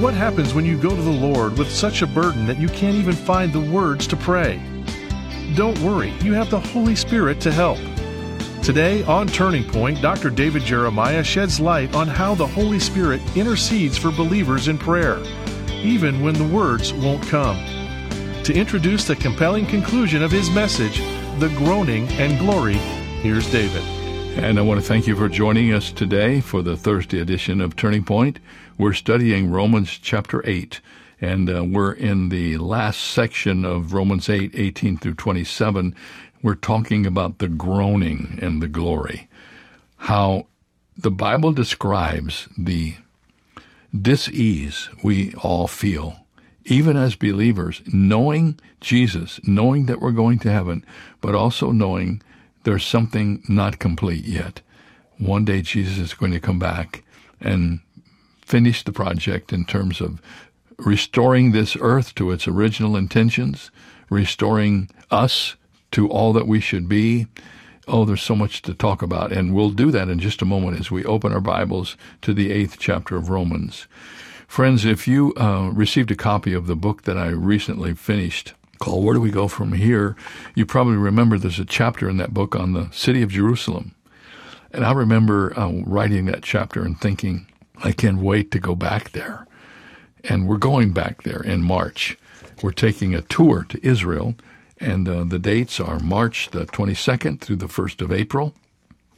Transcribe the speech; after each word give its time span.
What 0.00 0.14
happens 0.14 0.54
when 0.54 0.64
you 0.64 0.80
go 0.80 0.90
to 0.90 1.02
the 1.02 1.10
Lord 1.10 1.58
with 1.58 1.68
such 1.68 2.02
a 2.02 2.06
burden 2.06 2.46
that 2.46 2.60
you 2.60 2.68
can't 2.68 2.94
even 2.94 3.14
find 3.14 3.52
the 3.52 3.60
words 3.60 4.06
to 4.06 4.16
pray? 4.16 4.62
Don't 5.56 5.76
worry, 5.80 6.10
you 6.22 6.34
have 6.34 6.50
the 6.50 6.60
Holy 6.60 6.94
Spirit 6.94 7.40
to 7.40 7.50
help. 7.50 7.78
Today 8.62 9.02
on 9.02 9.26
Turning 9.26 9.64
Point, 9.64 10.00
Dr. 10.00 10.30
David 10.30 10.62
Jeremiah 10.62 11.24
sheds 11.24 11.58
light 11.58 11.96
on 11.96 12.06
how 12.06 12.36
the 12.36 12.46
Holy 12.46 12.78
Spirit 12.78 13.20
intercedes 13.36 13.98
for 13.98 14.12
believers 14.12 14.68
in 14.68 14.78
prayer, 14.78 15.18
even 15.82 16.22
when 16.22 16.34
the 16.34 16.46
words 16.46 16.92
won't 16.92 17.26
come. 17.26 17.56
To 18.44 18.54
introduce 18.54 19.04
the 19.04 19.16
compelling 19.16 19.66
conclusion 19.66 20.22
of 20.22 20.30
his 20.30 20.48
message, 20.48 20.98
The 21.40 21.52
Groaning 21.58 22.06
and 22.10 22.38
Glory, 22.38 22.76
here's 23.20 23.50
David. 23.50 23.97
And 24.36 24.58
I 24.58 24.62
want 24.62 24.80
to 24.80 24.86
thank 24.86 25.06
you 25.06 25.16
for 25.16 25.28
joining 25.28 25.72
us 25.72 25.92
today 25.92 26.40
for 26.40 26.62
the 26.62 26.76
Thursday 26.76 27.20
edition 27.20 27.60
of 27.60 27.76
Turning 27.76 28.04
Point. 28.04 28.38
We're 28.78 28.92
studying 28.92 29.50
Romans 29.50 29.90
chapter 29.90 30.46
8, 30.48 30.80
and 31.20 31.48
uh, 31.48 31.64
we're 31.64 31.92
in 31.92 32.28
the 32.28 32.58
last 32.58 33.00
section 33.00 33.64
of 33.64 33.92
Romans 33.92 34.28
8, 34.28 34.52
18 34.54 34.98
through 34.98 35.14
27. 35.14 35.94
We're 36.42 36.54
talking 36.54 37.06
about 37.06 37.38
the 37.38 37.48
groaning 37.48 38.38
and 38.40 38.62
the 38.62 38.68
glory. 38.68 39.28
How 39.96 40.46
the 40.96 41.10
Bible 41.10 41.52
describes 41.52 42.48
the 42.56 42.94
dis-ease 44.00 44.88
we 45.02 45.34
all 45.34 45.66
feel, 45.66 46.26
even 46.64 46.96
as 46.96 47.16
believers, 47.16 47.82
knowing 47.92 48.58
Jesus, 48.80 49.40
knowing 49.44 49.86
that 49.86 50.00
we're 50.00 50.12
going 50.12 50.38
to 50.40 50.50
heaven, 50.52 50.84
but 51.20 51.34
also 51.34 51.72
knowing 51.72 52.22
there's 52.68 52.84
something 52.84 53.42
not 53.48 53.78
complete 53.78 54.26
yet. 54.26 54.60
One 55.16 55.46
day 55.46 55.62
Jesus 55.62 55.96
is 55.96 56.12
going 56.12 56.32
to 56.32 56.38
come 56.38 56.58
back 56.58 57.02
and 57.40 57.80
finish 58.44 58.82
the 58.82 58.92
project 58.92 59.54
in 59.54 59.64
terms 59.64 60.02
of 60.02 60.20
restoring 60.76 61.52
this 61.52 61.78
earth 61.80 62.14
to 62.16 62.30
its 62.30 62.46
original 62.46 62.94
intentions, 62.94 63.70
restoring 64.10 64.90
us 65.10 65.56
to 65.92 66.10
all 66.10 66.34
that 66.34 66.46
we 66.46 66.60
should 66.60 66.90
be. 66.90 67.26
Oh, 67.86 68.04
there's 68.04 68.20
so 68.20 68.36
much 68.36 68.60
to 68.62 68.74
talk 68.74 69.00
about, 69.00 69.32
and 69.32 69.54
we'll 69.54 69.70
do 69.70 69.90
that 69.90 70.10
in 70.10 70.18
just 70.18 70.42
a 70.42 70.44
moment 70.44 70.78
as 70.78 70.90
we 70.90 71.06
open 71.06 71.32
our 71.32 71.40
Bibles 71.40 71.96
to 72.20 72.34
the 72.34 72.52
eighth 72.52 72.76
chapter 72.78 73.16
of 73.16 73.30
Romans. 73.30 73.86
Friends, 74.46 74.84
if 74.84 75.08
you 75.08 75.32
uh, 75.38 75.70
received 75.72 76.10
a 76.10 76.14
copy 76.14 76.52
of 76.52 76.66
the 76.66 76.76
book 76.76 77.04
that 77.04 77.16
I 77.16 77.28
recently 77.28 77.94
finished, 77.94 78.52
called 78.78 79.04
Where 79.04 79.14
Do 79.14 79.20
We 79.20 79.30
Go 79.30 79.48
From 79.48 79.72
Here, 79.72 80.16
you 80.54 80.66
probably 80.66 80.96
remember 80.96 81.38
there's 81.38 81.58
a 81.58 81.64
chapter 81.64 82.08
in 82.08 82.16
that 82.18 82.34
book 82.34 82.54
on 82.56 82.72
the 82.72 82.88
city 82.90 83.22
of 83.22 83.30
Jerusalem. 83.30 83.94
And 84.70 84.84
I 84.84 84.92
remember 84.92 85.58
uh, 85.58 85.72
writing 85.84 86.26
that 86.26 86.42
chapter 86.42 86.82
and 86.82 87.00
thinking, 87.00 87.46
I 87.82 87.92
can't 87.92 88.18
wait 88.18 88.50
to 88.50 88.58
go 88.58 88.74
back 88.74 89.12
there. 89.12 89.46
And 90.24 90.46
we're 90.46 90.58
going 90.58 90.92
back 90.92 91.22
there 91.22 91.40
in 91.40 91.62
March. 91.62 92.18
We're 92.62 92.72
taking 92.72 93.14
a 93.14 93.22
tour 93.22 93.64
to 93.68 93.86
Israel, 93.86 94.34
and 94.78 95.08
uh, 95.08 95.24
the 95.24 95.38
dates 95.38 95.80
are 95.80 96.00
March 96.00 96.50
the 96.50 96.66
22nd 96.66 97.40
through 97.40 97.56
the 97.56 97.66
1st 97.66 98.02
of 98.02 98.12
April. 98.12 98.54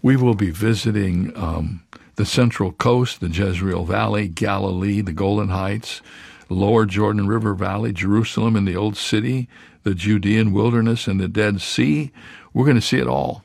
We 0.03 0.17
will 0.17 0.35
be 0.35 0.51
visiting 0.51 1.37
um, 1.37 1.83
the 2.17 2.27
Central 2.27 2.73
Coast, 2.73 3.21
the 3.21 3.29
Jezreel 3.29 3.85
Valley, 3.85 4.29
Galilee, 4.29 5.01
the 5.01 5.13
Golan 5.13 5.49
Heights, 5.49 6.03
Lower 6.51 6.85
Jordan 6.85 7.27
River 7.27 7.55
Valley, 7.55 7.93
Jerusalem 7.93 8.57
and 8.57 8.67
the 8.67 8.77
Old 8.77 8.97
City, 8.97 9.49
the 9.85 9.95
Judean 9.95 10.53
wilderness 10.53 11.07
and 11.07 11.21
the 11.21 11.29
Dead 11.29 11.61
Sea. 11.61 12.11
We're 12.53 12.65
going 12.65 12.77
to 12.77 12.83
see 12.83 12.99
it 12.99 13.07
all. 13.07 13.43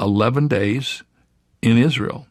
11 0.00 0.48
days 0.48 1.02
in 1.62 1.78
Israel. 1.78 2.26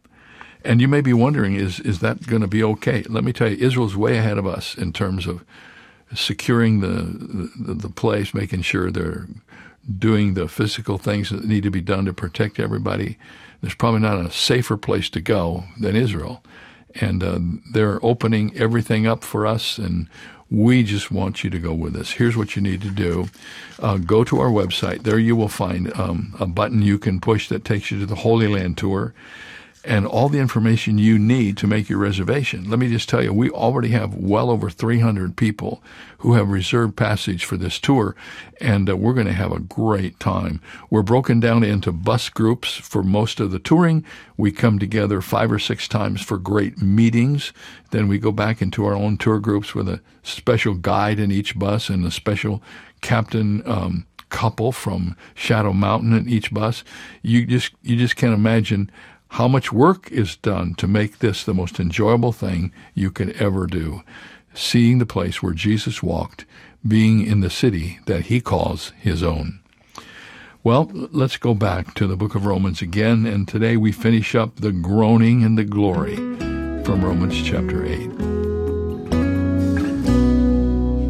And 0.66 0.82
you 0.82 0.88
may 0.88 1.02
be 1.02 1.14
wondering, 1.14 1.56
is, 1.56 1.80
is 1.80 2.00
that 2.00 2.26
going 2.26 2.42
to 2.42 2.48
be 2.48 2.64
okay? 2.64 3.04
Let 3.04 3.24
me 3.24 3.34
tell 3.34 3.50
you, 3.50 3.58
Israel's 3.58 3.96
way 3.96 4.18
ahead 4.18 4.38
of 4.38 4.48
us 4.48 4.76
in 4.76 4.94
terms 4.94 5.28
of 5.28 5.44
securing 6.14 6.80
the, 6.80 7.52
the, 7.60 7.74
the 7.74 7.90
place, 7.90 8.34
making 8.34 8.62
sure 8.62 8.90
they're 8.90 9.28
doing 9.98 10.34
the 10.34 10.48
physical 10.48 10.98
things 10.98 11.30
that 11.30 11.44
need 11.44 11.64
to 11.64 11.72
be 11.72 11.82
done 11.82 12.06
to 12.06 12.14
protect 12.14 12.60
everybody. 12.60 13.18
There's 13.62 13.76
probably 13.76 14.00
not 14.00 14.26
a 14.26 14.32
safer 14.32 14.78
place 14.78 15.10
to 15.12 15.22
go 15.22 15.66
than 15.80 15.96
Israel. 15.96 16.44
And 17.02 17.24
uh, 17.24 17.40
they're 17.72 18.04
opening 18.06 18.56
everything 18.56 19.08
up 19.08 19.24
for 19.24 19.48
us, 19.48 19.78
and 19.78 20.08
we 20.50 20.84
just 20.84 21.12
want 21.12 21.44
you 21.44 21.50
to 21.50 21.60
go 21.60 21.74
with 21.74 21.96
us. 21.96 22.12
Here's 22.12 22.38
what 22.38 22.56
you 22.56 22.62
need 22.62 22.82
to 22.82 22.92
do 22.92 23.30
uh, 23.80 23.98
go 23.98 24.24
to 24.24 24.40
our 24.40 24.50
website. 24.50 25.04
There 25.04 25.20
you 25.20 25.36
will 25.36 25.50
find 25.50 25.92
um, 26.00 26.36
a 26.40 26.46
button 26.46 26.82
you 26.82 27.00
can 27.00 27.20
push 27.20 27.50
that 27.50 27.66
takes 27.66 27.90
you 27.92 28.00
to 28.00 28.06
the 28.06 28.16
Holy 28.16 28.48
Land 28.48 28.78
Tour 28.78 29.14
and 29.86 30.08
all 30.08 30.30
the 30.30 30.40
information 30.40 30.98
you 30.98 31.20
need 31.20 31.58
to 31.58 31.68
make 31.68 31.90
your 31.90 32.00
reservation. 32.00 32.70
Let 32.70 32.80
me 32.80 32.88
just 32.88 33.10
tell 33.10 33.22
you, 33.22 33.34
we 33.34 33.50
already 33.50 33.90
have 33.90 34.16
well 34.16 34.50
over 34.50 34.70
300 34.70 35.36
people 35.36 35.84
who 36.20 36.34
have 36.34 36.50
reserved 36.50 36.96
passage 36.96 37.44
for 37.44 37.58
this 37.58 37.80
tour, 37.80 38.16
and 38.62 38.90
uh, 38.90 38.96
we're 38.96 39.14
going 39.14 39.28
to 39.28 39.34
have 39.34 39.52
a 39.52 39.60
great 39.60 40.20
time. 40.22 40.62
We're 40.90 41.02
broken 41.02 41.42
down 41.42 41.64
into 41.64 41.92
bus 41.92 42.30
groups 42.30 42.76
for 42.76 43.04
most 43.04 43.42
of 43.42 43.52
the 43.52 43.60
touring. 43.60 44.06
We 44.38 44.54
come 44.54 44.80
together 44.80 45.20
five 45.22 45.52
or 45.52 45.60
six 45.60 45.88
times 45.88 46.22
for 46.22 46.38
great 46.38 46.82
meetings. 46.82 47.52
Then 47.92 48.08
we 48.08 48.20
go 48.20 48.32
back 48.32 48.62
into 48.62 48.86
our 48.86 48.96
own 48.96 49.18
tour 49.18 49.40
groups 49.40 49.76
with 49.76 49.90
a 49.90 50.02
special 50.24 50.76
guide 50.76 51.20
in 51.20 51.30
each 51.30 51.60
bus 51.60 51.90
and 51.90 52.06
a 52.06 52.12
special 52.12 52.64
captain. 53.02 53.68
Um, 53.68 54.06
couple 54.30 54.72
from 54.72 55.16
Shadow 55.36 55.74
Mountain 55.74 56.12
in 56.12 56.28
each 56.28 56.52
bus. 56.52 56.84
You 57.22 57.46
just 57.46 57.72
you 57.84 57.96
just 57.96 58.16
can't 58.16 58.34
imagine 58.34 58.90
how 59.34 59.48
much 59.48 59.74
work 59.74 60.12
is 60.12 60.36
done 60.36 60.76
to 60.76 60.88
make 60.88 61.18
this 61.18 61.44
the 61.44 61.56
most 61.56 61.80
enjoyable 61.80 62.32
thing 62.32 62.72
you 62.94 63.10
could 63.10 63.32
ever 63.42 63.66
do. 63.66 64.04
Seeing 64.54 65.00
the 65.00 65.08
place 65.08 65.42
where 65.42 65.54
Jesus 65.54 66.04
walked, 66.04 66.46
being 66.88 67.26
in 67.26 67.40
the 67.40 67.50
city 67.50 67.98
that 68.06 68.28
he 68.28 68.40
calls 68.40 68.92
his 69.00 69.24
own. 69.24 69.60
Well, 70.64 70.88
let's 70.94 71.38
go 71.38 71.56
back 71.56 71.96
to 71.96 72.06
the 72.06 72.16
book 72.16 72.36
of 72.36 72.46
Romans 72.46 72.84
again, 72.84 73.26
and 73.26 73.48
today 73.48 73.76
we 73.76 73.92
finish 73.92 74.36
up 74.36 74.58
the 74.58 74.72
groaning 74.72 75.44
and 75.44 75.58
the 75.58 75.64
glory 75.64 76.16
from 76.84 77.04
Romans 77.04 77.42
chapter 77.42 77.84
8. 77.84 78.06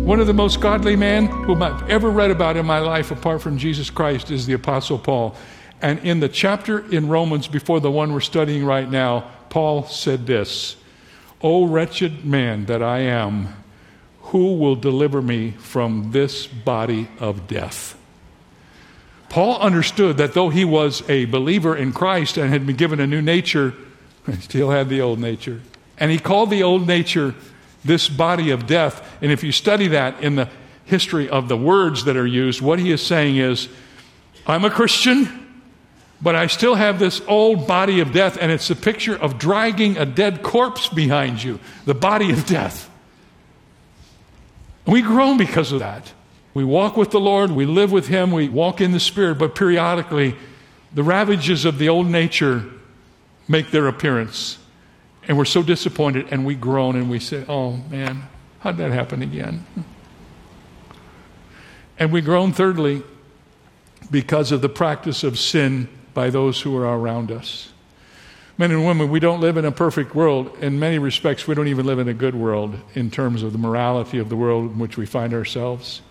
One 0.06 0.22
of 0.22 0.28
the 0.28 0.34
most 0.34 0.62
godly 0.62 0.96
men 0.96 1.26
whom 1.26 1.62
I've 1.62 1.90
ever 1.90 2.10
read 2.10 2.32
about 2.32 2.56
in 2.56 2.66
my 2.66 2.80
life, 2.80 3.12
apart 3.12 3.42
from 3.42 3.58
Jesus 3.58 3.90
Christ, 3.90 4.32
is 4.32 4.46
the 4.46 4.54
Apostle 4.54 4.98
Paul. 4.98 5.36
And 5.84 6.00
in 6.00 6.22
the 6.22 6.30
chapter 6.30 6.80
in 6.92 7.10
Romans 7.10 7.50
before 7.50 7.82
the 7.82 7.92
one 7.92 8.14
we're 8.14 8.22
studying 8.22 8.64
right 8.64 8.90
now, 8.90 9.30
Paul 9.50 9.86
said 9.86 10.26
this 10.26 10.78
O 11.42 11.68
wretched 11.68 12.24
man 12.24 12.66
that 12.66 12.82
I 12.82 13.00
am, 13.00 13.50
who 14.22 14.56
will 14.56 14.78
deliver 14.78 15.22
me 15.22 15.52
from 15.52 16.12
this 16.12 16.48
body 16.48 17.10
of 17.20 17.48
death? 17.48 17.98
Paul 19.28 19.60
understood 19.60 20.18
that 20.18 20.34
though 20.34 20.50
he 20.50 20.64
was 20.64 21.08
a 21.10 21.26
believer 21.26 21.76
in 21.76 21.92
Christ 21.92 22.38
and 22.38 22.50
had 22.50 22.66
been 22.66 22.78
given 22.78 23.02
a 23.02 23.08
new 23.08 23.22
nature, 23.22 23.74
he 24.26 24.34
still 24.38 24.70
had 24.70 24.88
the 24.88 25.02
old 25.02 25.20
nature. 25.20 25.62
And 25.98 26.12
he 26.12 26.18
called 26.18 26.50
the 26.50 26.64
old 26.64 26.88
nature 26.88 27.36
this 27.84 28.08
body 28.08 28.52
of 28.52 28.68
death. 28.68 29.18
And 29.22 29.34
if 29.34 29.44
you 29.44 29.52
study 29.52 29.90
that 29.90 30.24
in 30.24 30.36
the 30.36 30.50
history 30.86 31.28
of 31.28 31.50
the 31.50 31.58
words 31.58 32.06
that 32.06 32.16
are 32.16 32.26
used, 32.26 32.62
what 32.62 32.80
he 32.80 32.92
is 32.92 33.06
saying 33.06 33.36
is, 33.36 33.68
I'm 34.48 34.64
a 34.64 34.70
Christian 34.70 35.43
but 36.24 36.36
I 36.38 36.48
still 36.48 36.76
have 36.76 37.00
this 37.00 37.22
old 37.28 37.68
body 37.68 38.00
of 38.00 38.14
death, 38.14 38.38
and 38.40 38.50
it's 38.50 38.70
a 38.70 38.76
picture 38.78 39.16
of 39.16 39.38
dragging 39.38 39.98
a 39.98 40.06
dead 40.06 40.42
corpse 40.42 40.88
behind 40.88 41.44
you, 41.44 41.60
the 41.84 41.94
body 41.94 42.32
of 42.32 42.46
death. 42.46 42.90
we 44.88 45.02
groan 45.02 45.38
because 45.38 45.74
of 45.74 45.80
that. 45.80 46.14
We 46.54 46.64
walk 46.64 46.96
with 46.96 47.12
the 47.12 47.20
Lord, 47.20 47.52
we 47.52 47.66
live 47.66 47.92
with 47.92 48.08
Him, 48.08 48.32
we 48.32 48.48
walk 48.48 48.80
in 48.80 48.94
the 48.94 49.00
Spirit, 49.02 49.38
but 49.38 49.54
periodically 49.54 50.36
the 50.94 51.04
ravages 51.04 51.66
of 51.66 51.78
the 51.78 51.90
old 51.90 52.08
nature 52.08 52.64
make 53.48 53.72
their 53.72 53.88
appearance. 53.88 54.60
And 55.28 55.38
we're 55.38 55.46
so 55.46 55.62
disappointed, 55.62 56.28
and 56.32 56.46
we 56.46 56.56
groan 56.56 56.96
and 56.96 57.10
we 57.10 57.20
say, 57.20 57.44
Oh 57.50 57.78
man, 57.90 58.30
how'd 58.60 58.78
that 58.78 58.92
happen 58.92 59.22
again? 59.22 59.66
And 62.00 62.12
we 62.12 62.22
groan, 62.22 62.54
thirdly, 62.54 63.04
because 64.10 64.52
of 64.52 64.62
the 64.62 64.70
practice 64.70 65.24
of 65.24 65.38
sin 65.38 65.88
by 66.14 66.30
those 66.30 66.62
who 66.62 66.76
are 66.78 66.98
around 66.98 67.32
us. 67.32 67.74
Men 68.58 68.72
and 68.72 68.86
women, 68.86 69.10
we 69.10 69.20
don't 69.20 69.42
live 69.42 69.58
in 69.58 69.66
a 69.66 69.72
perfect 69.72 70.14
world. 70.14 70.56
In 70.62 70.80
many 70.80 71.00
respects, 71.00 71.48
we 71.48 71.56
don't 71.56 71.68
even 71.68 71.88
live 71.88 71.98
in 71.98 72.08
a 72.08 72.14
good 72.14 72.36
world 72.36 72.76
in 72.94 73.10
terms 73.10 73.42
of 73.42 73.52
the 73.52 73.58
morality 73.58 74.20
of 74.20 74.30
the 74.30 74.36
world 74.36 74.72
in 74.72 74.80
which 74.80 74.96
we 74.96 75.08
find 75.08 75.34
ourselves. 75.34 76.02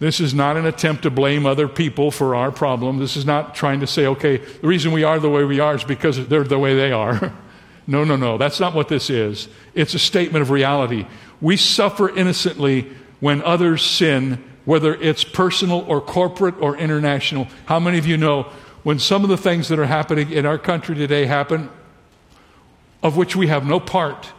This 0.00 0.20
is 0.20 0.34
not 0.34 0.56
an 0.56 0.66
attempt 0.66 1.02
to 1.02 1.10
blame 1.10 1.46
other 1.46 1.68
people 1.68 2.10
for 2.10 2.34
our 2.34 2.52
problem. 2.52 2.98
This 2.98 3.16
is 3.16 3.24
not 3.24 3.54
trying 3.54 3.80
to 3.80 3.86
say, 3.86 4.06
okay, 4.06 4.36
the 4.36 4.66
reason 4.66 4.92
we 4.92 5.04
are 5.04 5.18
the 5.18 5.30
way 5.30 5.44
we 5.44 5.60
are 5.60 5.74
is 5.74 5.84
because 5.84 6.26
they're 6.28 6.44
the 6.44 6.58
way 6.58 6.74
they 6.76 6.92
are. 6.92 7.32
no, 7.86 8.04
no, 8.04 8.16
no. 8.16 8.38
That's 8.38 8.60
not 8.60 8.74
what 8.74 8.88
this 8.88 9.10
is. 9.10 9.48
It's 9.74 9.94
a 9.94 9.98
statement 9.98 10.42
of 10.42 10.50
reality. 10.50 11.06
We 11.40 11.56
suffer 11.56 12.08
innocently 12.08 12.90
when 13.20 13.42
others 13.42 13.82
sin, 13.82 14.42
whether 14.64 14.94
it's 14.94 15.24
personal 15.24 15.84
or 15.88 16.00
corporate 16.00 16.60
or 16.60 16.76
international. 16.76 17.48
How 17.66 17.80
many 17.80 17.98
of 17.98 18.06
you 18.06 18.16
know 18.16 18.50
when 18.88 18.98
some 18.98 19.22
of 19.22 19.28
the 19.28 19.36
things 19.36 19.68
that 19.68 19.78
are 19.78 19.84
happening 19.84 20.32
in 20.32 20.46
our 20.46 20.56
country 20.56 20.94
today 20.94 21.26
happen, 21.26 21.68
of 23.02 23.18
which 23.18 23.36
we 23.36 23.48
have 23.48 23.66
no 23.66 23.78
part, 23.78 24.32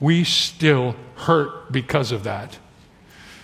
we 0.00 0.24
still 0.24 0.96
hurt 1.16 1.70
because 1.70 2.10
of 2.10 2.24
that. 2.24 2.58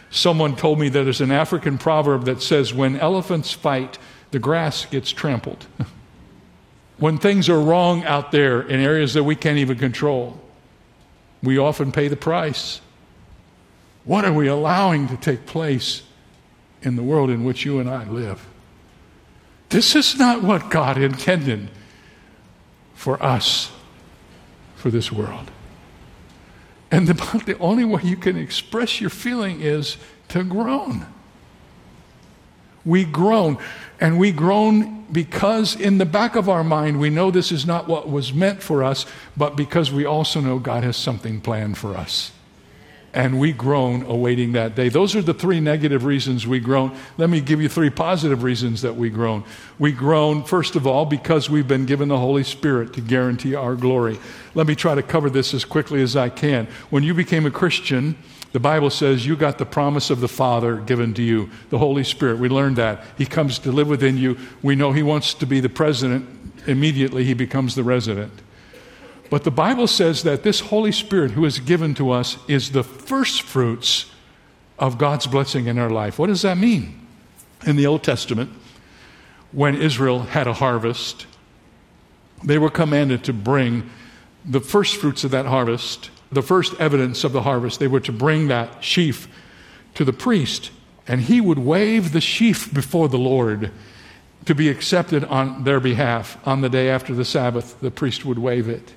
Someone 0.09 0.57
told 0.57 0.81
me 0.81 0.89
that 0.89 1.03
there's 1.03 1.21
an 1.21 1.31
African 1.31 1.77
proverb 1.77 2.25
that 2.25 2.41
says, 2.41 2.73
When 2.73 2.97
elephants 2.97 3.53
fight, 3.53 3.99
the 4.31 4.39
grass 4.39 4.87
gets 4.87 5.11
trampled. 5.11 5.67
when 6.97 7.19
things 7.19 7.51
are 7.51 7.61
wrong 7.61 8.03
out 8.05 8.33
there 8.33 8.63
in 8.63 8.81
areas 8.81 9.13
that 9.13 9.25
we 9.25 9.37
can't 9.37 9.59
even 9.59 9.77
control, 9.77 10.41
we 11.43 11.59
often 11.59 11.93
pay 11.93 12.09
the 12.09 12.17
price. 12.17 12.81
What 14.05 14.25
are 14.25 14.33
we 14.33 14.47
allowing 14.49 15.09
to 15.09 15.17
take 15.19 15.45
place 15.45 16.05
in 16.81 16.97
the 16.97 17.03
world 17.03 17.29
in 17.29 17.45
which 17.45 17.67
you 17.67 17.81
and 17.81 17.91
I 17.91 18.05
live? 18.05 18.49
This 19.69 19.97
is 19.97 20.19
not 20.19 20.43
what 20.43 20.71
God 20.71 20.99
intended 20.99 21.69
for 22.95 23.23
us, 23.23 23.73
for 24.77 24.91
this 24.91 25.11
world. 25.11 25.51
And 26.91 27.09
the, 27.09 27.43
the 27.47 27.59
only 27.59 27.85
way 27.85 28.03
you 28.03 28.17
can 28.17 28.37
express 28.37 29.01
your 29.01 29.11
feeling 29.11 29.61
is 29.61 29.97
to 30.29 30.45
groan. 30.45 31.07
We 32.85 33.05
groan. 33.05 33.59
And 34.01 34.19
we 34.19 34.31
groan 34.31 35.07
because 35.11 35.75
in 35.75 35.99
the 35.99 36.07
back 36.07 36.37
of 36.37 36.49
our 36.49 36.63
mind 36.63 37.01
we 37.01 37.11
know 37.11 37.31
this 37.31 37.51
is 37.51 37.67
not 37.67 37.89
what 37.89 38.09
was 38.09 38.33
meant 38.33 38.63
for 38.63 38.85
us, 38.85 39.07
but 39.37 39.57
because 39.57 39.91
we 39.91 40.05
also 40.05 40.41
know 40.41 40.59
God 40.59 40.85
has 40.85 40.97
something 40.97 41.41
planned 41.41 41.79
for 41.79 41.97
us 41.97 42.33
and 43.17 43.41
we 43.41 43.51
groan 43.51 44.03
awaiting 44.03 44.53
that 44.53 44.75
day. 44.75 44.91
Those 44.91 45.17
are 45.17 45.23
the 45.23 45.33
three 45.33 45.59
negative 45.59 46.05
reasons 46.05 46.47
we 46.47 46.61
groan. 46.61 46.95
Let 47.17 47.31
me 47.31 47.41
give 47.41 47.63
you 47.63 47.69
three 47.69 47.89
positive 47.89 48.43
reasons 48.43 48.83
that 48.83 48.95
we 48.95 49.09
groan. 49.09 49.43
We 49.79 49.93
groan, 49.93 50.45
first 50.45 50.77
of 50.77 50.87
all, 50.87 51.07
because 51.07 51.49
we've 51.49 51.67
been 51.67 51.87
given 51.87 52.09
the 52.09 52.19
Holy 52.19 52.45
Spirit 52.45 52.93
to 52.93 53.01
guarantee 53.01 53.55
our 53.55 53.75
glory. 53.75 54.19
Let 54.55 54.67
me 54.67 54.75
try 54.75 54.95
to 54.95 55.03
cover 55.03 55.31
this 55.31 55.55
as 55.55 55.65
quickly 55.65 56.03
as 56.03 56.15
I 56.15 56.29
can. 56.29 56.69
When 56.91 57.03
you 57.05 57.15
became 57.15 57.47
a 57.47 57.51
Christian, 57.51 58.19
the 58.53 58.61
Bible 58.61 58.91
says 58.91 59.25
you 59.25 59.35
got 59.35 59.57
the 59.57 59.65
promise 59.65 60.11
of 60.11 60.21
the 60.21 60.29
Father 60.29 60.77
given 60.77 61.15
to 61.15 61.23
you, 61.23 61.49
the 61.71 61.79
Holy 61.79 62.05
Spirit. 62.05 62.39
We 62.39 62.51
learned 62.51 62.77
that. 62.77 63.03
He 63.17 63.25
comes 63.25 63.59
to 63.61 63.73
live 63.73 63.89
within 63.89 64.19
you. 64.19 64.37
We 64.61 64.77
know 64.77 64.93
He 64.93 65.03
wants 65.03 65.33
to 65.33 65.47
be 65.47 65.61
the 65.61 65.71
president. 65.71 66.29
Immediately, 66.67 67.25
He 67.25 67.33
becomes 67.33 67.77
the 67.77 67.83
resident. 67.83 68.43
But 69.31 69.45
the 69.45 69.51
Bible 69.51 69.87
says 69.87 70.23
that 70.23 70.43
this 70.43 70.61
Holy 70.61 70.93
Spirit 70.93 71.33
who 71.33 71.45
is 71.45 71.59
given 71.59 71.95
to 71.95 72.11
us 72.11 72.39
is 72.49 72.71
the 72.71 72.85
first 72.85 73.43
fruits 73.43 74.11
of 74.79 74.99
God's 74.99 75.27
blessing 75.27 75.67
in 75.67 75.79
our 75.79 75.91
life. 75.91 76.19
What 76.19 76.29
does 76.29 76.43
that 76.43 76.59
mean? 76.59 77.07
In 77.67 77.77
the 77.77 77.87
Old 77.87 78.03
Testament, 78.03 78.51
when 79.53 79.81
Israel 79.81 80.21
had 80.21 80.47
a 80.47 80.53
harvest, 80.53 81.27
they 82.45 82.59
were 82.59 82.71
commanded 82.71 83.25
to 83.25 83.33
bring 83.33 83.91
the 84.45 84.61
first 84.61 84.97
fruits 84.97 85.25
of 85.25 85.31
that 85.31 85.47
harvest, 85.47 86.11
the 86.31 86.43
first 86.43 86.75
evidence 86.79 87.25
of 87.25 87.33
the 87.33 87.43
harvest. 87.43 87.81
They 87.81 87.89
were 87.89 88.01
to 88.01 88.13
bring 88.13 88.49
that 88.49 88.85
sheaf 88.85 89.29
to 89.95 90.05
the 90.05 90.13
priest, 90.13 90.71
and 91.09 91.23
he 91.23 91.41
would 91.41 91.59
wave 91.59 92.13
the 92.13 92.21
sheaf 92.21 92.73
before 92.73 93.09
the 93.09 93.19
Lord 93.19 93.73
to 94.45 94.55
be 94.55 94.69
accepted 94.69 95.25
on 95.25 95.65
their 95.65 95.81
behalf. 95.81 96.39
On 96.47 96.61
the 96.61 96.69
day 96.69 96.89
after 96.89 97.15
the 97.15 97.25
Sabbath, 97.25 97.81
the 97.81 97.91
priest 97.91 98.25
would 98.25 98.39
wave 98.39 98.69
it. 98.69 98.93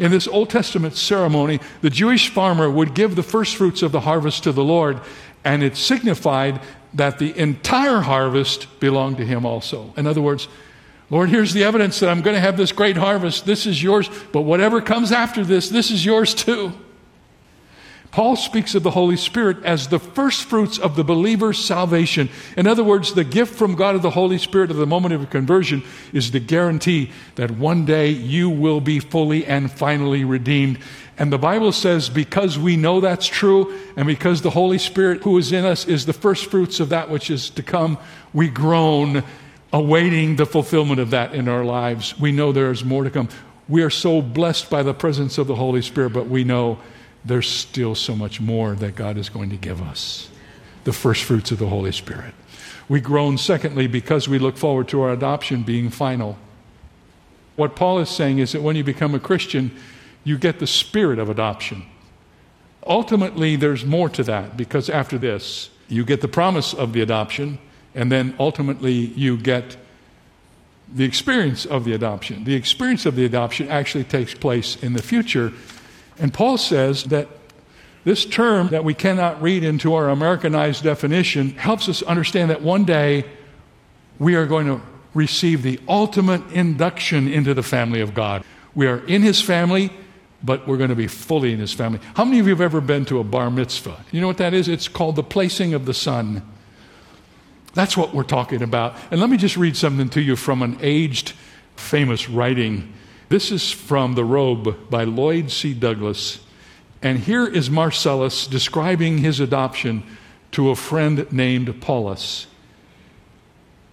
In 0.00 0.10
this 0.10 0.26
Old 0.26 0.48
Testament 0.48 0.96
ceremony, 0.96 1.60
the 1.82 1.90
Jewish 1.90 2.30
farmer 2.30 2.70
would 2.70 2.94
give 2.94 3.16
the 3.16 3.22
first 3.22 3.54
fruits 3.54 3.82
of 3.82 3.92
the 3.92 4.00
harvest 4.00 4.44
to 4.44 4.52
the 4.52 4.64
Lord, 4.64 4.98
and 5.44 5.62
it 5.62 5.76
signified 5.76 6.62
that 6.94 7.18
the 7.18 7.38
entire 7.38 8.00
harvest 8.00 8.80
belonged 8.80 9.18
to 9.18 9.26
him 9.26 9.44
also. 9.44 9.92
In 9.98 10.06
other 10.06 10.22
words, 10.22 10.48
Lord, 11.10 11.28
here's 11.28 11.52
the 11.52 11.64
evidence 11.64 12.00
that 12.00 12.08
I'm 12.08 12.22
going 12.22 12.34
to 12.34 12.40
have 12.40 12.56
this 12.56 12.72
great 12.72 12.96
harvest. 12.96 13.44
This 13.44 13.66
is 13.66 13.82
yours, 13.82 14.08
but 14.32 14.40
whatever 14.42 14.80
comes 14.80 15.12
after 15.12 15.44
this, 15.44 15.68
this 15.68 15.90
is 15.90 16.02
yours 16.02 16.34
too. 16.34 16.72
Paul 18.12 18.34
speaks 18.34 18.74
of 18.74 18.82
the 18.82 18.90
Holy 18.90 19.16
Spirit 19.16 19.64
as 19.64 19.86
the 19.86 20.00
first 20.00 20.44
fruits 20.44 20.78
of 20.78 20.96
the 20.96 21.04
believer's 21.04 21.64
salvation. 21.64 22.28
In 22.56 22.66
other 22.66 22.82
words, 22.82 23.14
the 23.14 23.22
gift 23.22 23.54
from 23.54 23.76
God 23.76 23.94
of 23.94 24.02
the 24.02 24.10
Holy 24.10 24.38
Spirit 24.38 24.70
at 24.70 24.76
the 24.76 24.86
moment 24.86 25.14
of 25.14 25.30
conversion 25.30 25.84
is 26.12 26.32
the 26.32 26.40
guarantee 26.40 27.12
that 27.36 27.52
one 27.52 27.84
day 27.84 28.08
you 28.10 28.50
will 28.50 28.80
be 28.80 28.98
fully 28.98 29.46
and 29.46 29.70
finally 29.70 30.24
redeemed. 30.24 30.80
And 31.18 31.32
the 31.32 31.38
Bible 31.38 31.70
says 31.70 32.08
because 32.08 32.58
we 32.58 32.76
know 32.76 33.00
that's 33.00 33.26
true, 33.26 33.78
and 33.96 34.08
because 34.08 34.42
the 34.42 34.50
Holy 34.50 34.78
Spirit 34.78 35.22
who 35.22 35.38
is 35.38 35.52
in 35.52 35.64
us 35.64 35.86
is 35.86 36.06
the 36.06 36.12
first 36.12 36.46
fruits 36.46 36.80
of 36.80 36.88
that 36.88 37.10
which 37.10 37.30
is 37.30 37.50
to 37.50 37.62
come, 37.62 37.96
we 38.32 38.48
groan, 38.48 39.22
awaiting 39.72 40.34
the 40.34 40.46
fulfillment 40.46 40.98
of 40.98 41.10
that 41.10 41.32
in 41.32 41.46
our 41.46 41.64
lives. 41.64 42.18
We 42.18 42.32
know 42.32 42.50
there 42.50 42.72
is 42.72 42.84
more 42.84 43.04
to 43.04 43.10
come. 43.10 43.28
We 43.68 43.84
are 43.84 43.90
so 43.90 44.20
blessed 44.20 44.68
by 44.68 44.82
the 44.82 44.94
presence 44.94 45.38
of 45.38 45.46
the 45.46 45.54
Holy 45.54 45.82
Spirit, 45.82 46.12
but 46.12 46.26
we 46.26 46.42
know 46.42 46.80
there's 47.24 47.48
still 47.48 47.94
so 47.94 48.16
much 48.16 48.40
more 48.40 48.74
that 48.74 48.94
God 48.96 49.16
is 49.16 49.28
going 49.28 49.50
to 49.50 49.56
give 49.56 49.82
us 49.82 50.28
the 50.84 50.92
first 50.92 51.24
fruits 51.24 51.50
of 51.50 51.58
the 51.58 51.68
Holy 51.68 51.92
Spirit. 51.92 52.34
We 52.88 53.00
groan, 53.00 53.38
secondly, 53.38 53.86
because 53.86 54.28
we 54.28 54.38
look 54.38 54.56
forward 54.56 54.88
to 54.88 55.02
our 55.02 55.12
adoption 55.12 55.62
being 55.62 55.90
final. 55.90 56.38
What 57.56 57.76
Paul 57.76 57.98
is 57.98 58.08
saying 58.08 58.38
is 58.38 58.52
that 58.52 58.62
when 58.62 58.76
you 58.76 58.82
become 58.82 59.14
a 59.14 59.20
Christian, 59.20 59.76
you 60.24 60.38
get 60.38 60.58
the 60.58 60.66
spirit 60.66 61.18
of 61.18 61.28
adoption. 61.28 61.84
Ultimately, 62.86 63.56
there's 63.56 63.84
more 63.84 64.08
to 64.08 64.22
that 64.24 64.56
because 64.56 64.88
after 64.88 65.18
this, 65.18 65.70
you 65.88 66.04
get 66.04 66.20
the 66.20 66.28
promise 66.28 66.72
of 66.72 66.92
the 66.92 67.02
adoption, 67.02 67.58
and 67.94 68.10
then 68.10 68.34
ultimately, 68.38 68.92
you 68.92 69.36
get 69.36 69.76
the 70.92 71.04
experience 71.04 71.66
of 71.66 71.84
the 71.84 71.92
adoption. 71.92 72.44
The 72.44 72.54
experience 72.54 73.06
of 73.06 73.14
the 73.14 73.24
adoption 73.24 73.68
actually 73.68 74.04
takes 74.04 74.34
place 74.34 74.82
in 74.82 74.94
the 74.94 75.02
future 75.02 75.52
and 76.18 76.32
Paul 76.32 76.58
says 76.58 77.04
that 77.04 77.28
this 78.04 78.24
term 78.24 78.68
that 78.68 78.84
we 78.84 78.94
cannot 78.94 79.42
read 79.42 79.62
into 79.62 79.94
our 79.94 80.08
Americanized 80.08 80.82
definition 80.82 81.50
helps 81.50 81.88
us 81.88 82.02
understand 82.02 82.50
that 82.50 82.62
one 82.62 82.84
day 82.84 83.24
we 84.18 84.34
are 84.34 84.46
going 84.46 84.66
to 84.66 84.80
receive 85.12 85.62
the 85.62 85.78
ultimate 85.88 86.42
induction 86.52 87.28
into 87.28 87.52
the 87.52 87.62
family 87.62 88.00
of 88.00 88.14
God. 88.14 88.44
We 88.74 88.86
are 88.86 89.04
in 89.06 89.22
his 89.22 89.42
family, 89.42 89.90
but 90.42 90.66
we're 90.66 90.76
going 90.76 90.90
to 90.90 90.96
be 90.96 91.08
fully 91.08 91.52
in 91.52 91.58
his 91.58 91.72
family. 91.72 92.00
How 92.14 92.24
many 92.24 92.38
of 92.38 92.46
you 92.46 92.52
have 92.52 92.60
ever 92.60 92.80
been 92.80 93.04
to 93.06 93.18
a 93.18 93.24
bar 93.24 93.50
mitzvah? 93.50 94.04
You 94.12 94.20
know 94.20 94.26
what 94.26 94.38
that 94.38 94.54
is? 94.54 94.68
It's 94.68 94.88
called 94.88 95.16
the 95.16 95.22
placing 95.22 95.74
of 95.74 95.84
the 95.84 95.94
son. 95.94 96.42
That's 97.74 97.96
what 97.96 98.14
we're 98.14 98.22
talking 98.22 98.62
about. 98.62 98.96
And 99.10 99.20
let 99.20 99.30
me 99.30 99.36
just 99.36 99.56
read 99.56 99.76
something 99.76 100.08
to 100.10 100.20
you 100.20 100.36
from 100.36 100.62
an 100.62 100.78
aged, 100.80 101.34
famous 101.76 102.28
writing 102.28 102.92
this 103.30 103.50
is 103.52 103.70
from 103.70 104.14
The 104.14 104.24
Robe 104.24 104.90
by 104.90 105.04
Lloyd 105.04 105.50
C. 105.50 105.72
Douglas. 105.72 106.40
And 107.00 107.20
here 107.20 107.46
is 107.46 107.70
Marcellus 107.70 108.46
describing 108.46 109.18
his 109.18 109.40
adoption 109.40 110.02
to 110.50 110.70
a 110.70 110.76
friend 110.76 111.32
named 111.32 111.80
Paulus. 111.80 112.48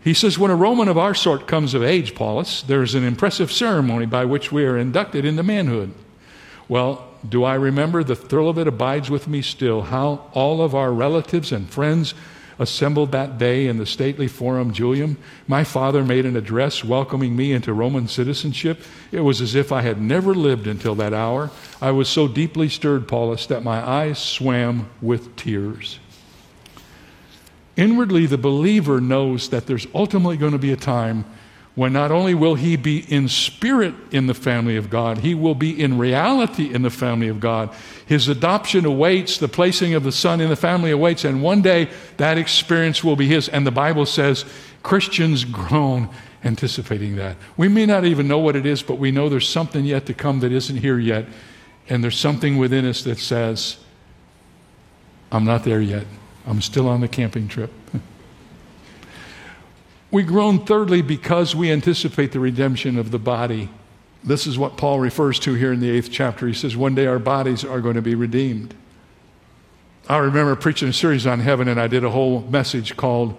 He 0.04 0.14
says, 0.14 0.40
When 0.40 0.52
a 0.52 0.56
Roman 0.56 0.88
of 0.88 0.98
our 0.98 1.14
sort 1.14 1.48
comes 1.48 1.74
of 1.76 1.84
age, 1.84 2.16
Paulus, 2.16 2.64
there 2.64 2.82
is 2.82 2.96
an 2.96 3.04
impressive 3.04 3.52
ceremony 3.52 4.08
by 4.08 4.26
which 4.26 4.52
we 4.52 4.66
are 4.66 4.78
inducted 4.78 5.24
into 5.24 5.44
manhood. 5.44 5.94
Well, 6.68 7.08
do 7.28 7.44
I 7.44 7.54
remember? 7.54 8.04
The 8.04 8.16
thrill 8.16 8.50
of 8.50 8.58
it 8.58 8.68
abides 8.68 9.10
with 9.10 9.28
me 9.28 9.42
still. 9.44 9.84
How 9.84 10.30
all 10.34 10.62
of 10.62 10.74
our 10.74 10.92
relatives 10.92 11.52
and 11.52 11.70
friends 11.70 12.14
assembled 12.60 13.12
that 13.12 13.38
day 13.38 13.68
in 13.68 13.78
the 13.78 13.86
stately 13.86 14.28
Forum 14.28 14.74
Julium, 14.74 15.18
my 15.48 15.64
father 15.64 16.04
made 16.04 16.26
an 16.26 16.36
address 16.36 16.84
welcoming 16.84 17.36
me 17.36 17.52
into 17.54 17.74
Roman 17.74 18.08
citizenship. 18.08 18.82
It 19.12 19.22
was 19.22 19.42
as 19.42 19.56
if 19.56 19.72
I 19.72 19.82
had 19.82 20.02
never 20.02 20.34
lived 20.34 20.68
until 20.68 20.96
that 20.96 21.14
hour. 21.14 21.52
I 21.82 21.92
was 21.92 22.10
so 22.10 22.28
deeply 22.28 22.70
stirred, 22.70 23.08
Paulus, 23.08 23.46
that 23.48 23.64
my 23.64 23.88
eyes 23.88 24.20
swam 24.20 24.90
with 25.02 25.36
tears. 25.36 26.00
Inwardly, 27.76 28.26
the 28.26 28.40
believer 28.40 29.00
knows 29.00 29.50
that 29.50 29.68
there's 29.68 29.86
ultimately 29.94 30.36
going 30.36 30.54
to 30.54 30.58
be 30.58 30.72
a 30.72 30.78
time 30.78 31.26
when 31.78 31.94
not 31.94 32.12
only 32.12 32.34
will 32.34 32.56
he 32.56 32.76
be 32.76 32.98
in 33.14 33.28
spirit 33.28 33.94
in 34.10 34.26
the 34.26 34.34
family 34.34 34.78
of 34.78 34.90
God, 34.90 35.20
he 35.20 35.36
will 35.36 35.54
be 35.54 35.80
in 35.80 36.00
reality 36.00 36.74
in 36.74 36.82
the 36.82 36.90
family 36.90 37.28
of 37.28 37.40
God. 37.40 37.70
His 38.08 38.28
adoption 38.28 38.84
awaits, 38.84 39.38
the 39.38 39.48
placing 39.48 39.94
of 39.94 40.04
the 40.04 40.12
Son 40.12 40.42
in 40.42 40.50
the 40.50 40.56
family 40.56 40.90
awaits, 40.90 41.24
and 41.24 41.44
one 41.44 41.62
day 41.62 41.88
that 42.18 42.40
experience 42.40 43.04
will 43.04 43.16
be 43.16 43.28
his. 43.28 43.48
And 43.48 43.68
the 43.68 43.70
Bible 43.70 44.08
says 44.08 44.44
Christians 44.82 45.46
groan 45.46 46.10
anticipating 46.44 47.16
that. 47.18 47.38
We 47.58 47.68
may 47.68 47.86
not 47.86 48.06
even 48.06 48.28
know 48.28 48.40
what 48.40 48.56
it 48.56 48.66
is, 48.66 48.82
but 48.82 48.98
we 48.98 49.12
know 49.12 49.30
there's 49.30 49.48
something 49.48 49.86
yet 49.86 50.08
to 50.08 50.16
come 50.16 50.40
that 50.40 50.52
isn't 50.52 50.78
here 50.78 50.98
yet. 50.98 51.28
And 51.90 52.04
there's 52.04 52.18
something 52.18 52.58
within 52.58 52.88
us 52.88 53.04
that 53.04 53.20
says, 53.20 53.78
I'm 55.32 55.46
not 55.46 55.64
there 55.64 55.82
yet. 55.82 56.08
I'm 56.48 56.64
still 56.64 56.90
on 56.90 57.02
the 57.02 57.08
camping 57.08 57.48
trip. 57.48 57.72
We 60.10 60.24
groan, 60.24 60.66
thirdly, 60.66 61.02
because 61.02 61.56
we 61.56 61.72
anticipate 61.72 62.32
the 62.32 62.40
redemption 62.40 62.98
of 62.98 63.12
the 63.12 63.20
body. 63.20 63.70
This 64.24 64.48
is 64.48 64.58
what 64.58 64.78
Paul 64.78 65.00
refers 65.00 65.38
to 65.40 65.54
here 65.54 65.74
in 65.74 65.80
the 65.80 65.90
eighth 65.90 66.10
chapter. 66.12 66.48
He 66.48 66.54
says, 66.54 66.78
One 66.78 66.96
day 66.96 67.08
our 67.08 67.20
bodies 67.20 67.66
are 67.66 67.82
going 67.82 67.96
to 67.96 68.02
be 68.02 68.16
redeemed. 68.16 68.74
I 70.10 70.18
remember 70.20 70.56
preaching 70.56 70.88
a 70.88 70.94
series 70.94 71.28
on 71.28 71.42
heaven, 71.42 71.68
and 71.68 71.80
I 71.80 71.88
did 71.88 72.06
a 72.06 72.10
whole 72.10 72.42
message 72.42 72.96
called 72.96 73.38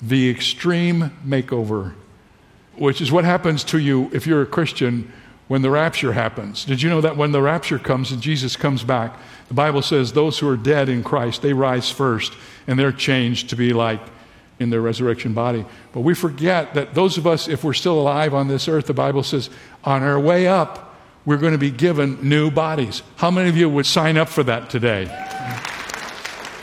The 0.00 0.30
Extreme 0.30 1.10
Makeover, 1.26 1.92
which 2.76 3.02
is 3.02 3.12
what 3.12 3.24
happens 3.24 3.62
to 3.64 3.78
you 3.78 4.10
if 4.12 4.26
you're 4.26 4.40
a 4.40 4.46
Christian 4.46 5.12
when 5.48 5.60
the 5.60 5.70
rapture 5.70 6.14
happens. 6.14 6.64
Did 6.64 6.80
you 6.80 6.88
know 6.88 7.02
that 7.02 7.18
when 7.18 7.32
the 7.32 7.42
rapture 7.42 7.78
comes 7.78 8.12
and 8.12 8.22
Jesus 8.22 8.56
comes 8.56 8.82
back, 8.82 9.18
the 9.48 9.54
Bible 9.54 9.82
says 9.82 10.12
those 10.12 10.38
who 10.38 10.48
are 10.48 10.56
dead 10.56 10.88
in 10.88 11.02
Christ, 11.02 11.42
they 11.42 11.52
rise 11.52 11.90
first 11.90 12.32
and 12.66 12.78
they're 12.78 12.92
changed 12.92 13.50
to 13.50 13.56
be 13.56 13.74
like 13.74 14.00
in 14.60 14.70
their 14.70 14.80
resurrection 14.80 15.32
body. 15.32 15.64
But 15.92 16.02
we 16.02 16.14
forget 16.14 16.74
that 16.74 16.94
those 16.94 17.18
of 17.18 17.26
us, 17.26 17.48
if 17.48 17.64
we're 17.64 17.72
still 17.72 17.98
alive 17.98 18.34
on 18.34 18.46
this 18.46 18.68
earth, 18.68 18.86
the 18.86 18.94
Bible 18.94 19.22
says, 19.22 19.50
on 19.82 20.02
our 20.02 20.20
way 20.20 20.46
up, 20.46 20.94
we're 21.24 21.38
going 21.38 21.52
to 21.52 21.58
be 21.58 21.70
given 21.70 22.28
new 22.28 22.50
bodies. 22.50 23.02
How 23.16 23.30
many 23.30 23.48
of 23.48 23.56
you 23.56 23.68
would 23.68 23.86
sign 23.86 24.16
up 24.16 24.28
for 24.28 24.42
that 24.44 24.70
today? 24.70 25.06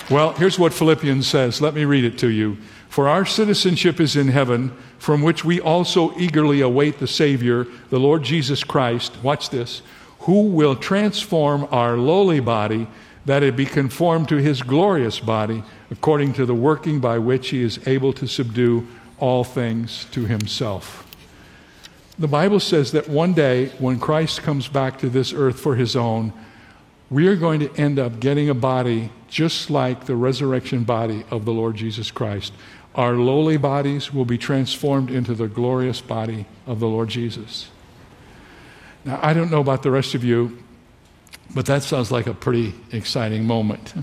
Well, 0.09 0.33
here's 0.33 0.57
what 0.57 0.73
Philippians 0.73 1.27
says. 1.27 1.59
Let 1.59 1.73
me 1.73 1.85
read 1.85 2.05
it 2.05 2.17
to 2.19 2.29
you. 2.29 2.57
For 2.87 3.09
our 3.09 3.25
citizenship 3.25 3.99
is 3.99 4.15
in 4.15 4.29
heaven, 4.29 4.75
from 4.99 5.21
which 5.21 5.43
we 5.43 5.59
also 5.59 6.17
eagerly 6.17 6.61
await 6.61 6.99
the 6.99 7.07
Savior, 7.07 7.67
the 7.89 7.99
Lord 7.99 8.23
Jesus 8.23 8.63
Christ. 8.63 9.17
Watch 9.21 9.49
this. 9.49 9.81
Who 10.21 10.43
will 10.43 10.75
transform 10.75 11.67
our 11.71 11.97
lowly 11.97 12.39
body 12.39 12.87
that 13.27 13.43
it 13.43 13.57
be 13.57 13.65
conformed 13.65 14.29
to 14.29 14.37
his 14.37 14.61
glorious 14.61 15.19
body, 15.19 15.61
according 15.91 16.31
to 16.31 16.45
the 16.45 16.55
working 16.55 17.01
by 17.01 17.17
which 17.17 17.49
he 17.49 17.61
is 17.61 17.85
able 17.85 18.13
to 18.13 18.25
subdue 18.25 18.87
all 19.19 19.43
things 19.43 20.05
to 20.05 20.25
himself. 20.25 21.05
The 22.17 22.29
Bible 22.29 22.61
says 22.61 22.93
that 22.93 23.09
one 23.09 23.33
day, 23.33 23.67
when 23.79 23.99
Christ 23.99 24.43
comes 24.43 24.69
back 24.69 24.97
to 24.99 25.09
this 25.09 25.33
earth 25.33 25.59
for 25.59 25.75
his 25.75 25.93
own, 25.93 26.31
we 27.09 27.27
are 27.27 27.35
going 27.35 27.59
to 27.59 27.75
end 27.75 27.99
up 27.99 28.21
getting 28.21 28.49
a 28.49 28.53
body 28.53 29.11
just 29.27 29.69
like 29.69 30.05
the 30.05 30.15
resurrection 30.15 30.85
body 30.85 31.25
of 31.29 31.43
the 31.43 31.51
Lord 31.51 31.75
Jesus 31.75 32.11
Christ. 32.11 32.53
Our 32.95 33.15
lowly 33.15 33.57
bodies 33.57 34.13
will 34.13 34.25
be 34.25 34.37
transformed 34.37 35.11
into 35.11 35.35
the 35.35 35.49
glorious 35.49 35.99
body 35.99 36.45
of 36.65 36.79
the 36.79 36.87
Lord 36.87 37.09
Jesus. 37.09 37.69
Now, 39.03 39.19
I 39.21 39.33
don't 39.33 39.51
know 39.51 39.59
about 39.59 39.83
the 39.83 39.91
rest 39.91 40.15
of 40.15 40.23
you, 40.23 40.63
but 41.53 41.65
that 41.65 41.83
sounds 41.83 42.11
like 42.11 42.27
a 42.27 42.33
pretty 42.33 42.73
exciting 42.91 43.45
moment. 43.45 43.93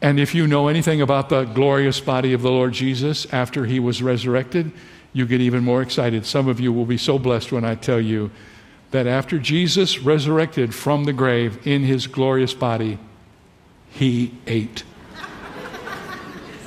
And 0.00 0.20
if 0.20 0.34
you 0.34 0.46
know 0.46 0.68
anything 0.68 1.00
about 1.00 1.30
the 1.30 1.44
glorious 1.44 1.98
body 2.00 2.34
of 2.34 2.42
the 2.42 2.50
Lord 2.50 2.72
Jesus 2.74 3.26
after 3.32 3.64
he 3.64 3.80
was 3.80 4.02
resurrected, 4.02 4.70
you 5.14 5.26
get 5.26 5.40
even 5.40 5.64
more 5.64 5.80
excited. 5.80 6.26
Some 6.26 6.48
of 6.48 6.60
you 6.60 6.72
will 6.72 6.84
be 6.84 6.98
so 6.98 7.18
blessed 7.18 7.52
when 7.52 7.64
I 7.64 7.74
tell 7.74 8.00
you 8.00 8.30
that 8.90 9.06
after 9.06 9.38
Jesus 9.38 10.00
resurrected 10.00 10.74
from 10.74 11.04
the 11.04 11.12
grave 11.12 11.66
in 11.66 11.82
his 11.82 12.06
glorious 12.06 12.52
body, 12.52 12.98
he 13.90 14.34
ate. 14.46 14.84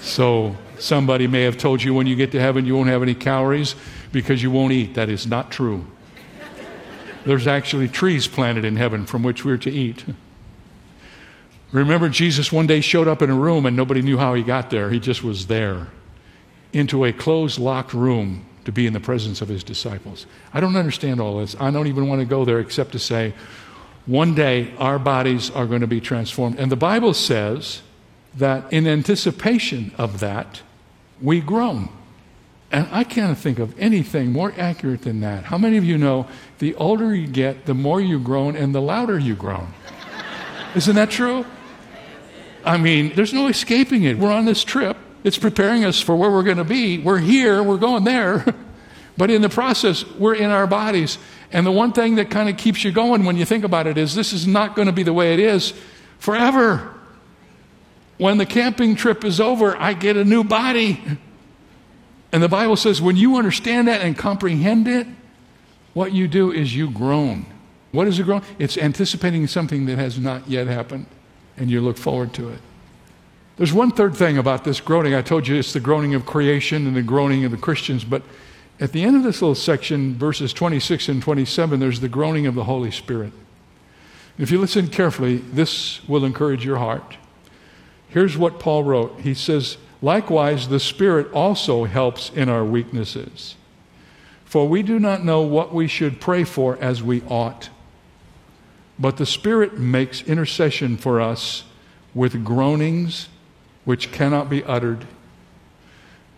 so 0.02 0.56
somebody 0.80 1.28
may 1.28 1.44
have 1.44 1.58
told 1.58 1.84
you 1.84 1.94
when 1.94 2.08
you 2.08 2.16
get 2.16 2.32
to 2.32 2.40
heaven 2.40 2.66
you 2.66 2.76
won't 2.76 2.90
have 2.90 3.04
any 3.04 3.16
calories 3.16 3.76
because 4.12 4.42
you 4.42 4.50
won't 4.50 4.74
eat. 4.74 4.96
That 4.96 5.10
is 5.10 5.28
not 5.28 5.52
true. 5.52 5.86
There's 7.28 7.46
actually 7.46 7.90
trees 7.90 8.26
planted 8.26 8.64
in 8.64 8.78
heaven 8.78 9.06
from 9.06 9.22
which 9.22 9.44
we're 9.44 9.58
to 9.58 9.70
eat. 9.70 10.06
Remember, 11.74 12.08
Jesus 12.08 12.54
one 12.54 12.68
day 12.68 12.80
showed 12.80 13.10
up 13.10 13.22
in 13.22 13.30
a 13.30 13.36
room 13.36 13.66
and 13.66 13.76
nobody 13.76 14.02
knew 14.02 14.18
how 14.18 14.34
he 14.34 14.44
got 14.44 14.70
there. 14.70 14.90
He 14.90 14.98
just 14.98 15.26
was 15.26 15.48
there 15.48 15.88
into 16.72 17.04
a 17.04 17.12
closed, 17.12 17.60
locked 17.60 17.94
room 17.94 18.46
to 18.64 18.72
be 18.72 18.88
in 18.88 18.94
the 18.94 19.02
presence 19.02 19.42
of 19.42 19.50
his 19.50 19.62
disciples. 19.62 20.26
I 20.54 20.62
don't 20.62 20.78
understand 20.78 21.20
all 21.20 21.40
this. 21.40 21.54
I 21.60 21.70
don't 21.70 21.88
even 21.88 22.08
want 22.08 22.22
to 22.22 22.26
go 22.26 22.46
there 22.46 22.62
except 22.62 22.94
to 22.94 23.00
say, 23.00 23.34
one 24.06 24.34
day 24.34 24.74
our 24.78 24.98
bodies 24.98 25.50
are 25.50 25.66
going 25.66 25.82
to 25.82 25.88
be 25.88 26.00
transformed. 26.00 26.58
And 26.58 26.72
the 26.72 26.78
Bible 26.78 27.14
says 27.14 27.82
that 28.36 28.72
in 28.72 28.88
anticipation 28.88 29.92
of 29.98 30.22
that, 30.22 30.62
we 31.22 31.42
groan. 31.42 31.90
And 32.72 32.88
I 32.92 33.04
can't 33.04 33.38
think 33.38 33.60
of 33.60 33.78
anything 33.80 34.32
more 34.32 34.54
accurate 34.58 35.04
than 35.04 35.22
that. 35.22 35.46
How 35.46 35.58
many 35.58 35.78
of 35.78 35.84
you 35.84 35.98
know 35.98 36.28
the 36.60 36.76
older 36.76 37.14
you 37.16 37.28
get, 37.28 37.66
the 37.66 37.74
more 37.74 38.02
you 38.02 38.20
groan 38.20 38.56
and 38.56 38.74
the 38.74 38.82
louder 38.82 39.18
you 39.18 39.36
groan? 39.36 39.74
Isn't 40.76 40.96
that 40.96 41.10
true? 41.10 41.46
I 42.64 42.78
mean, 42.78 43.14
there's 43.16 43.34
no 43.34 43.48
escaping 43.48 44.04
it. 44.04 44.18
We're 44.18 44.32
on 44.32 44.46
this 44.46 44.64
trip, 44.64 44.98
it's 45.24 45.38
preparing 45.38 45.86
us 45.86 46.00
for 46.00 46.16
where 46.16 46.30
we're 46.30 46.44
going 46.44 46.58
to 46.58 46.64
be. 46.64 47.00
We're 47.00 47.18
here, 47.18 47.64
we're 47.64 47.78
going 47.78 48.04
there. 48.04 48.46
but 49.18 49.32
in 49.32 49.42
the 49.42 49.50
process, 49.50 50.06
we're 50.06 50.36
in 50.36 50.50
our 50.50 50.68
bodies. 50.68 51.18
And 51.52 51.66
the 51.66 51.72
one 51.72 51.94
thing 51.94 52.16
that 52.16 52.30
kind 52.30 52.50
of 52.50 52.58
keeps 52.58 52.84
you 52.84 52.92
going 52.92 53.26
when 53.26 53.38
you 53.38 53.46
think 53.46 53.64
about 53.64 53.88
it 53.88 53.98
is 53.98 54.16
this 54.16 54.34
is 54.34 54.46
not 54.46 54.76
going 54.76 54.88
to 54.88 54.94
be 54.94 55.04
the 55.04 55.14
way 55.14 55.34
it 55.34 55.40
is 55.40 55.74
forever. 56.20 56.94
When 58.18 58.38
the 58.38 58.46
camping 58.46 58.96
trip 58.96 59.24
is 59.24 59.40
over, 59.40 59.78
I 59.78 59.94
get 59.94 60.18
a 60.18 60.24
new 60.24 60.44
body. 60.44 61.02
And 62.32 62.44
the 62.44 62.50
Bible 62.50 62.76
says 62.76 63.02
when 63.02 63.16
you 63.16 63.38
understand 63.38 63.88
that 63.88 64.02
and 64.02 64.18
comprehend 64.18 64.88
it, 64.88 65.08
what 65.98 66.14
you 66.14 66.28
do 66.28 66.52
is 66.52 66.76
you 66.76 66.92
groan. 66.92 67.44
What 67.92 68.08
is 68.08 68.20
a 68.20 68.24
groan? 68.24 68.44
It's 68.60 68.78
anticipating 68.78 69.48
something 69.48 69.88
that 69.88 69.98
has 69.98 70.20
not 70.20 70.48
yet 70.48 70.68
happened, 70.68 71.08
and 71.58 71.72
you 71.72 71.82
look 71.82 71.98
forward 71.98 72.34
to 72.36 72.50
it. 72.50 72.60
There's 73.56 73.74
one 73.74 73.90
third 73.90 74.16
thing 74.16 74.38
about 74.38 74.64
this 74.64 74.80
groaning. 74.80 75.16
I 75.16 75.24
told 75.24 75.48
you 75.48 75.56
it's 75.56 75.74
the 75.74 75.80
groaning 75.80 76.14
of 76.14 76.24
creation 76.24 76.86
and 76.86 76.96
the 76.96 77.02
groaning 77.02 77.46
of 77.46 77.52
the 77.52 77.58
Christians, 77.58 78.04
but 78.04 78.22
at 78.80 78.92
the 78.92 79.04
end 79.04 79.16
of 79.16 79.24
this 79.24 79.42
little 79.42 79.56
section, 79.56 80.14
verses 80.14 80.54
26 80.54 81.10
and 81.10 81.20
27, 81.20 81.80
there's 81.80 82.00
the 82.00 82.08
groaning 82.08 82.46
of 82.46 82.54
the 82.54 82.66
Holy 82.66 82.92
Spirit. 82.92 83.34
If 84.38 84.52
you 84.52 84.62
listen 84.62 84.90
carefully, 84.90 85.38
this 85.38 86.08
will 86.08 86.26
encourage 86.26 86.64
your 86.64 86.78
heart. 86.78 87.18
Here's 88.08 88.38
what 88.38 88.60
Paul 88.60 88.84
wrote 88.84 89.22
He 89.22 89.34
says, 89.34 89.78
Likewise, 90.04 90.68
the 90.68 90.80
Spirit 90.80 91.32
also 91.34 91.86
helps 91.86 92.30
in 92.30 92.50
our 92.50 92.64
weaknesses. 92.64 93.57
For 94.48 94.66
we 94.66 94.82
do 94.82 94.98
not 94.98 95.26
know 95.26 95.42
what 95.42 95.74
we 95.74 95.90
should 95.90 96.22
pray 96.22 96.46
for 96.46 96.78
as 96.78 97.04
we 97.04 97.22
ought. 97.24 97.70
But 98.98 99.18
the 99.18 99.26
Spirit 99.26 99.78
makes 99.78 100.22
intercession 100.22 100.96
for 100.96 101.20
us 101.20 101.66
with 102.16 102.46
groanings 102.46 103.28
which 103.84 104.14
cannot 104.14 104.50
be 104.50 104.64
uttered. 104.64 105.06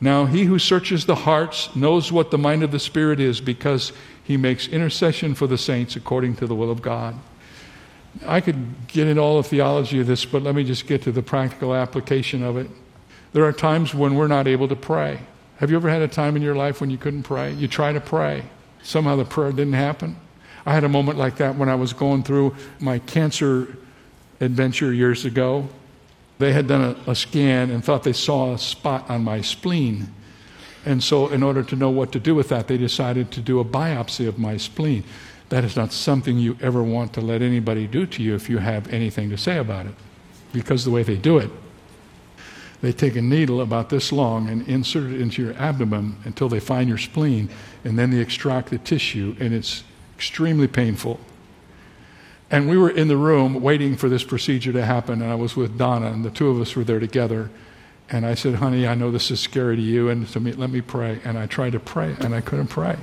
Now, 0.01 0.25
he 0.25 0.46
who 0.46 0.58
searches 0.58 1.06
the 1.06 1.13
hearts 1.13 1.75
knows 1.75 2.12
what 2.12 2.32
the 2.32 2.38
mind 2.39 2.63
of 2.63 2.72
the 2.72 2.80
Spirit 2.80 3.20
is 3.20 3.39
because 3.42 3.94
he 4.24 4.38
makes 4.38 4.68
intercession 4.68 5.36
for 5.36 5.46
the 5.46 5.58
saints 5.58 5.96
according 5.96 6.36
to 6.38 6.48
the 6.48 6.56
will 6.56 6.72
of 6.72 6.82
God. 6.82 7.16
I 8.25 8.42
could 8.42 8.88
get 8.88 9.08
into 9.08 9.22
all 9.22 9.38
the 9.38 9.48
theology 9.48 10.00
of 10.00 10.08
this, 10.08 10.25
but 10.25 10.42
let 10.42 10.56
me 10.56 10.63
just 10.63 10.88
get 10.88 11.04
to 11.04 11.12
the 11.12 11.22
practical 11.22 11.75
application 11.75 12.42
of 12.42 12.58
it. 12.58 12.72
There 13.34 13.46
are 13.46 13.54
times 13.54 13.94
when 13.94 14.16
we're 14.16 14.28
not 14.28 14.48
able 14.48 14.68
to 14.68 14.75
pray. 14.75 15.20
Have 15.60 15.70
you 15.70 15.75
ever 15.75 15.89
had 15.89 16.01
a 16.01 16.08
time 16.08 16.38
in 16.38 16.42
your 16.42 16.56
life 16.56 16.80
when 16.80 16.89
you 16.89 16.98
couldn't 16.98 17.24
pray? 17.24 17.51
You 17.51 17.68
try 17.68 17.92
to 17.92 18.00
pray. 18.00 18.46
Somehow 18.82 19.18
the 19.18 19.25
prayer 19.25 19.51
didn't 19.51 19.74
happen. 19.74 20.16
I 20.66 20.74
had 20.74 20.86
a 20.86 20.89
moment 20.89 21.18
like 21.18 21.36
that 21.38 21.58
when 21.58 21.68
I 21.68 21.75
was 21.75 21.92
going 21.92 22.24
through 22.24 22.56
my 22.80 23.00
cancer 23.00 23.78
adventure 24.39 24.94
years 24.94 25.25
ago. 25.25 25.68
They 26.38 26.54
had 26.54 26.68
done 26.68 26.96
a, 27.06 27.12
a 27.12 27.16
scan 27.16 27.72
and 27.72 27.84
thought 27.84 28.04
they 28.04 28.13
saw 28.13 28.54
a 28.54 28.58
spot 28.58 29.10
on 29.10 29.25
my 29.25 29.42
spleen. 29.42 30.13
And 30.86 31.04
so, 31.04 31.28
in 31.28 31.44
order 31.44 31.62
to 31.63 31.75
know 31.75 31.89
what 31.89 32.13
to 32.13 32.22
do 32.22 32.34
with 32.36 32.48
that, 32.48 32.70
they 32.70 32.78
decided 32.78 33.30
to 33.32 33.42
do 33.42 33.60
a 33.60 33.66
biopsy 33.66 34.30
of 34.30 34.39
my 34.39 34.56
spleen. 34.56 35.04
That 35.50 35.66
is 35.66 35.75
not 35.75 35.92
something 35.92 36.38
you 36.38 36.58
ever 36.62 36.82
want 36.82 37.12
to 37.13 37.22
let 37.22 37.42
anybody 37.42 37.86
do 37.86 38.06
to 38.06 38.24
you 38.24 38.34
if 38.34 38.50
you 38.50 38.60
have 38.60 38.88
anything 38.94 39.30
to 39.32 39.38
say 39.38 39.58
about 39.58 39.88
it, 39.88 39.96
because 40.54 40.86
the 40.86 40.92
way 40.92 41.04
they 41.04 41.18
do 41.18 41.38
it 41.38 41.51
they 42.82 42.94
take 42.94 43.16
a 43.16 43.22
needle 43.22 43.62
about 43.62 43.90
this 43.90 44.12
long 44.12 44.48
and 44.48 44.68
insert 44.68 45.12
it 45.12 45.20
into 45.20 45.42
your 45.42 45.54
abdomen 45.56 46.18
until 46.24 46.48
they 46.48 46.60
find 46.60 46.88
your 46.88 46.98
spleen, 46.98 47.50
and 47.84 48.00
then 48.00 48.12
they 48.12 48.20
extract 48.20 48.70
the 48.70 48.78
tissue, 48.78 49.36
and 49.40 49.54
it's 49.54 49.84
extremely 50.16 50.68
painful. 50.68 51.20
And 52.52 52.70
we 52.70 52.78
were 52.78 52.90
in 52.90 53.10
the 53.10 53.18
room 53.18 53.62
waiting 53.62 53.96
for 53.96 54.10
this 54.10 54.24
procedure 54.24 54.74
to 54.74 54.86
happen, 54.86 55.22
and 55.22 55.32
I 55.32 55.36
was 55.36 55.56
with 55.56 55.78
Donna, 55.78 56.08
and 56.08 56.24
the 56.24 56.32
two 56.32 56.48
of 56.50 56.60
us 56.60 56.76
were 56.76 56.84
there 56.84 57.00
together. 57.00 57.50
And 58.10 58.26
I 58.26 58.34
said, 58.34 58.56
Honey, 58.56 58.88
I 58.88 58.96
know 58.96 59.12
this 59.12 59.30
is 59.30 59.40
scary 59.40 59.76
to 59.76 59.82
you, 59.82 60.10
and 60.10 60.28
to 60.30 60.40
me, 60.40 60.54
let 60.54 60.72
me 60.72 60.82
pray. 60.82 61.20
And 61.24 61.38
I 61.38 61.46
tried 61.46 61.74
to 61.74 61.80
pray, 61.80 62.16
and 62.20 62.34
I 62.34 62.42
couldn't 62.42 62.68
pray. 62.68 62.98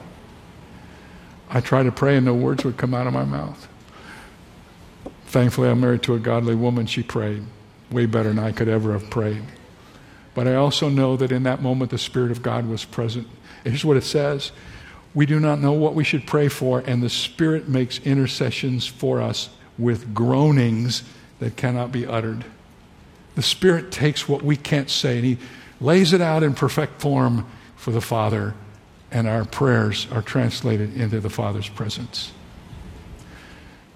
I 1.49 1.61
tried 1.61 1.85
to 1.85 1.92
pray, 1.92 2.16
and 2.16 2.26
no 2.26 2.35
words 2.35 2.64
would 2.64 2.76
come 2.76 2.92
out 2.92 3.06
of 3.06 3.12
my 3.12 3.25
mouth. 3.25 3.68
Thankfully, 5.26 5.68
I'm 5.68 5.80
married 5.80 6.02
to 6.04 6.14
a 6.14 6.18
godly 6.18 6.56
woman. 6.56 6.87
She 6.87 7.04
prayed 7.04 7.45
way 7.90 8.06
better 8.06 8.30
than 8.30 8.40
I 8.40 8.50
could 8.50 8.68
ever 8.68 8.92
have 8.95 9.09
prayed. 9.11 9.45
But 10.36 10.46
I 10.46 10.54
also 10.54 10.90
know 10.90 11.16
that 11.16 11.32
in 11.32 11.44
that 11.44 11.62
moment 11.62 11.90
the 11.90 11.96
Spirit 11.98 12.30
of 12.30 12.42
God 12.42 12.68
was 12.68 12.84
present. 12.84 13.26
here's 13.64 13.86
what 13.86 13.96
it 13.96 14.04
says 14.04 14.52
We 15.14 15.24
do 15.24 15.40
not 15.40 15.60
know 15.60 15.72
what 15.72 15.94
we 15.94 16.04
should 16.04 16.26
pray 16.26 16.48
for, 16.48 16.80
and 16.80 17.02
the 17.02 17.08
Spirit 17.08 17.68
makes 17.68 17.98
intercessions 18.00 18.86
for 18.86 19.22
us 19.22 19.48
with 19.78 20.14
groanings 20.14 21.04
that 21.38 21.56
cannot 21.56 21.90
be 21.90 22.06
uttered. 22.06 22.44
The 23.34 23.42
Spirit 23.42 23.90
takes 23.90 24.28
what 24.28 24.42
we 24.42 24.56
can't 24.56 24.90
say 24.90 25.16
and 25.16 25.24
He 25.24 25.38
lays 25.80 26.12
it 26.12 26.20
out 26.20 26.42
in 26.42 26.52
perfect 26.52 27.00
form 27.00 27.46
for 27.74 27.90
the 27.90 28.02
Father, 28.02 28.52
and 29.10 29.26
our 29.26 29.46
prayers 29.46 30.06
are 30.12 30.22
translated 30.22 30.94
into 31.00 31.18
the 31.18 31.30
Father's 31.30 31.70
presence. 31.70 32.32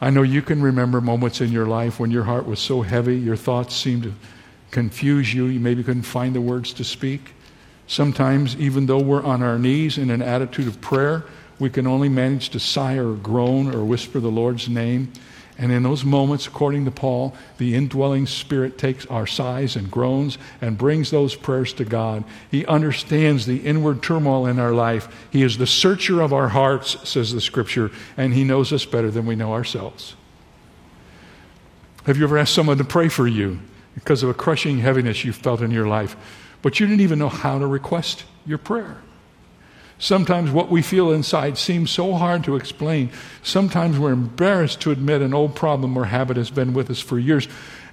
I 0.01 0.09
know 0.09 0.23
you 0.23 0.41
can 0.41 0.63
remember 0.63 1.03
moments 1.03 1.43
in 1.43 1.53
your 1.53 1.67
life 1.67 2.01
when 2.01 2.11
your 2.11 2.25
heart 2.25 2.47
was 2.47 2.61
so 2.61 2.81
heavy, 2.81 3.19
your 3.19 3.37
thoughts 3.37 3.77
seemed 3.77 4.05
to 4.05 4.15
confuse 4.71 5.33
you. 5.33 5.47
You 5.47 5.61
maybe 5.61 5.83
couldn't 5.83 6.03
find 6.03 6.35
the 6.35 6.41
words 6.41 6.73
to 6.75 6.85
speak. 6.85 7.33
Sometimes, 7.87 8.57
even 8.57 8.87
though 8.87 9.01
we're 9.01 9.23
on 9.23 9.43
our 9.43 9.59
knees 9.59 9.99
in 9.99 10.11
an 10.11 10.23
attitude 10.23 10.69
of 10.69 10.81
prayer, 10.81 11.25
we 11.59 11.71
can 11.71 11.87
only 11.87 12.09
manage 12.09 12.51
to 12.51 12.61
sigh 12.61 12.97
or 12.97 13.15
groan 13.15 13.75
or 13.75 13.85
whisper 13.85 14.21
the 14.21 14.31
Lord's 14.31 14.69
name. 14.69 15.13
And 15.59 15.71
in 15.71 15.83
those 15.83 16.05
moments, 16.05 16.47
according 16.47 16.87
to 16.87 16.91
Paul, 16.91 17.35
the 17.59 17.75
indwelling 17.75 18.27
Spirit 18.27 18.79
takes 18.79 19.05
our 19.07 19.27
sighs 19.27 19.77
and 19.77 19.91
groans 19.91 20.39
and 20.63 20.79
brings 20.79 21.11
those 21.11 21.35
prayers 21.35 21.75
to 21.75 21.85
God. 21.85 22.25
He 22.51 22.65
understands 22.65 23.45
the 23.45 23.59
inward 23.59 24.03
turmoil 24.03 24.47
in 24.47 24.59
our 24.59 24.73
life. 24.73 25.29
He 25.31 25.43
is 25.43 25.59
the 25.59 25.67
searcher 25.67 26.23
of 26.23 26.33
our 26.33 26.49
hearts, 26.49 26.97
says 27.07 27.33
the 27.33 27.43
Scripture, 27.43 27.91
and 28.17 28.33
He 28.33 28.43
knows 28.43 28.73
us 28.73 28.87
better 28.87 29.11
than 29.11 29.27
we 29.27 29.37
know 29.37 29.53
ourselves. 29.53 30.15
Have 32.05 32.17
you 32.17 32.25
ever 32.25 32.39
asked 32.39 32.55
someone 32.55 32.79
to 32.79 32.85
pray 32.85 33.09
for 33.09 33.27
you 33.27 33.61
because 34.01 34.23
of 34.23 34.31
a 34.31 34.35
crushing 34.35 34.79
heaviness 34.79 35.25
you 35.25 35.33
felt 35.33 35.61
in 35.61 35.71
your 35.71 35.87
life, 35.87 36.17
but 36.63 36.81
you 36.81 36.87
didn't 36.87 37.03
even 37.03 37.19
know 37.19 37.29
how 37.29 37.59
to 37.59 37.67
request 37.67 38.25
your 38.47 38.59
prayer? 38.59 38.99
Sometimes 39.99 40.51
what 40.51 40.71
we 40.71 40.81
feel 40.81 41.13
inside 41.13 41.59
seems 41.59 41.91
so 41.91 42.15
hard 42.15 42.43
to 42.45 42.57
explain. 42.57 43.11
Sometimes 43.43 43.99
we're 43.99 44.13
embarrassed 44.13 44.81
to 44.81 44.91
admit 44.91 45.21
an 45.21 45.35
old 45.35 45.55
problem 45.55 45.95
or 45.97 46.07
habit 46.07 46.39
has 46.39 46.51
been 46.51 46.73
with 46.73 46.89
us 46.89 47.01
for 47.01 47.19
years. 47.19 47.47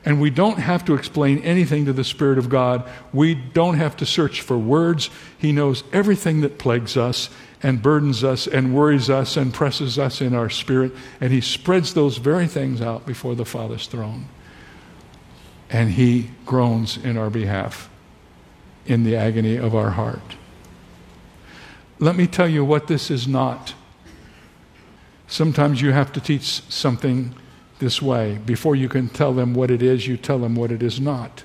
And 0.05 0.21
we 0.21 0.29
don't 0.29 0.59
have 0.59 0.85
to 0.85 0.93
explain 0.93 1.39
anything 1.39 1.85
to 1.85 1.91
the 1.91 2.05
Spirit 2.05 2.37
of 2.37 2.47
God. 2.47 2.89
We 3.11 3.35
don't 3.35 3.75
have 3.75 3.97
to 3.97 4.05
search 4.05 4.39
for 4.39 4.57
words. 4.57 5.09
He 5.37 5.51
knows 5.51 5.83
everything 5.91 6.39
that 6.41 6.57
plagues 6.57 6.95
us 6.95 7.29
and 7.61 7.81
burdens 7.81 8.23
us 8.23 8.47
and 8.47 8.73
worries 8.73 9.09
us 9.09 9.35
and 9.35 9.53
presses 9.53 9.99
us 9.99 10.21
in 10.21 10.33
our 10.33 10.49
spirit. 10.49 10.93
And 11.19 11.33
He 11.33 11.41
spreads 11.41 11.93
those 11.93 12.19
very 12.19 12.47
things 12.47 12.81
out 12.81 13.05
before 13.05 13.35
the 13.35 13.43
Father's 13.43 13.87
throne. 13.87 14.29
And 15.69 15.91
He 15.91 16.31
groans 16.45 16.97
in 16.97 17.17
our 17.17 17.29
behalf 17.29 17.89
in 18.85 19.03
the 19.03 19.15
agony 19.15 19.57
of 19.57 19.75
our 19.75 19.91
heart. 19.91 20.35
Let 21.99 22.15
me 22.15 22.27
tell 22.27 22.47
you 22.47 22.63
what 22.63 22.87
this 22.87 23.11
is 23.11 23.27
not. 23.27 23.73
Sometimes 25.27 25.81
you 25.81 25.91
have 25.91 26.13
to 26.13 26.21
teach 26.21 26.61
something 26.71 27.35
this 27.79 28.01
way. 28.01 28.39
Before 28.45 28.75
you 28.75 28.87
can 28.87 29.09
tell 29.09 29.33
them 29.33 29.53
what 29.53 29.71
it 29.71 29.81
is, 29.81 30.07
you 30.07 30.15
tell 30.15 30.39
them 30.39 30.55
what 30.55 30.71
it 30.71 30.81
is 30.81 30.99
not. 30.99 31.43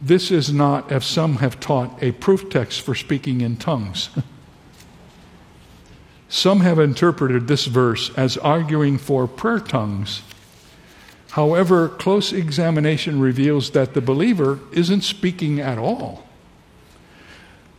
This 0.00 0.30
is 0.30 0.52
not, 0.52 0.92
as 0.92 1.04
some 1.04 1.36
have 1.36 1.58
taught, 1.58 2.02
a 2.02 2.12
proof 2.12 2.48
text 2.50 2.82
for 2.82 2.94
speaking 2.94 3.40
in 3.40 3.56
tongues. 3.56 4.10
some 6.28 6.60
have 6.60 6.78
interpreted 6.78 7.48
this 7.48 7.66
verse 7.66 8.10
as 8.16 8.36
arguing 8.36 8.98
for 8.98 9.26
prayer 9.26 9.58
tongues. 9.58 10.22
However, 11.30 11.88
close 11.88 12.32
examination 12.32 13.20
reveals 13.20 13.70
that 13.70 13.94
the 13.94 14.00
believer 14.00 14.58
isn't 14.72 15.02
speaking 15.02 15.60
at 15.60 15.78
all. 15.78 16.26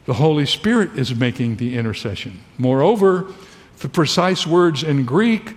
The 0.05 0.13
Holy 0.13 0.45
Spirit 0.45 0.97
is 0.97 1.13
making 1.13 1.57
the 1.57 1.77
intercession. 1.77 2.41
Moreover, 2.57 3.27
the 3.79 3.89
precise 3.89 4.47
words 4.47 4.83
in 4.83 5.05
Greek 5.05 5.55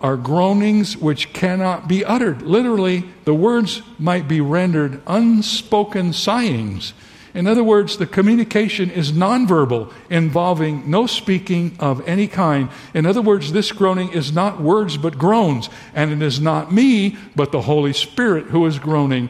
are 0.00 0.16
groanings 0.16 0.96
which 0.96 1.32
cannot 1.32 1.86
be 1.88 2.04
uttered. 2.04 2.42
Literally, 2.42 3.04
the 3.24 3.34
words 3.34 3.82
might 3.98 4.26
be 4.26 4.40
rendered 4.40 5.00
unspoken 5.06 6.12
sighings. 6.12 6.92
In 7.34 7.48
other 7.48 7.64
words, 7.64 7.98
the 7.98 8.06
communication 8.06 8.90
is 8.90 9.10
nonverbal, 9.10 9.92
involving 10.08 10.88
no 10.88 11.08
speaking 11.08 11.76
of 11.80 12.06
any 12.08 12.28
kind. 12.28 12.68
In 12.94 13.06
other 13.06 13.20
words, 13.20 13.52
this 13.52 13.72
groaning 13.72 14.12
is 14.12 14.32
not 14.32 14.60
words 14.60 14.96
but 14.96 15.18
groans, 15.18 15.68
and 15.94 16.12
it 16.12 16.22
is 16.22 16.40
not 16.40 16.72
me, 16.72 17.18
but 17.34 17.50
the 17.50 17.62
Holy 17.62 17.92
Spirit 17.92 18.46
who 18.46 18.64
is 18.66 18.78
groaning. 18.78 19.28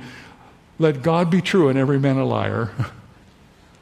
Let 0.79 1.03
God 1.03 1.31
be 1.31 1.41
true 1.41 1.69
and 1.69 1.79
every 1.79 1.99
man 1.99 2.19
a 2.19 2.25
liar. 2.25 2.71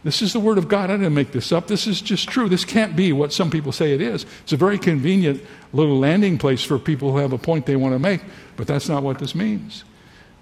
This 0.05 0.21
is 0.21 0.33
the 0.33 0.41
Word 0.41 0.59
of 0.59 0.67
God. 0.67 0.91
I 0.91 0.97
didn't 0.97 1.14
make 1.14 1.31
this 1.31 1.52
up. 1.52 1.69
This 1.69 1.87
is 1.87 2.00
just 2.00 2.29
true. 2.29 2.49
This 2.49 2.64
can't 2.64 2.97
be 2.97 3.12
what 3.12 3.33
some 3.33 3.52
people 3.52 3.71
say 3.71 3.93
it 3.93 4.00
is. 4.00 4.26
It's 4.43 4.52
a 4.52 4.57
very 4.57 4.76
convenient 4.76 5.41
little 5.73 5.97
landing 5.99 6.38
place 6.38 6.64
for 6.64 6.76
people 6.79 7.12
who 7.12 7.19
have 7.19 7.33
a 7.33 7.38
point 7.38 7.67
they 7.67 7.76
want 7.76 7.95
to 7.95 8.00
make, 8.00 8.21
but 8.56 8.67
that's 8.67 8.89
not 8.89 9.04
what 9.04 9.21
this 9.21 9.35
means. 9.35 9.85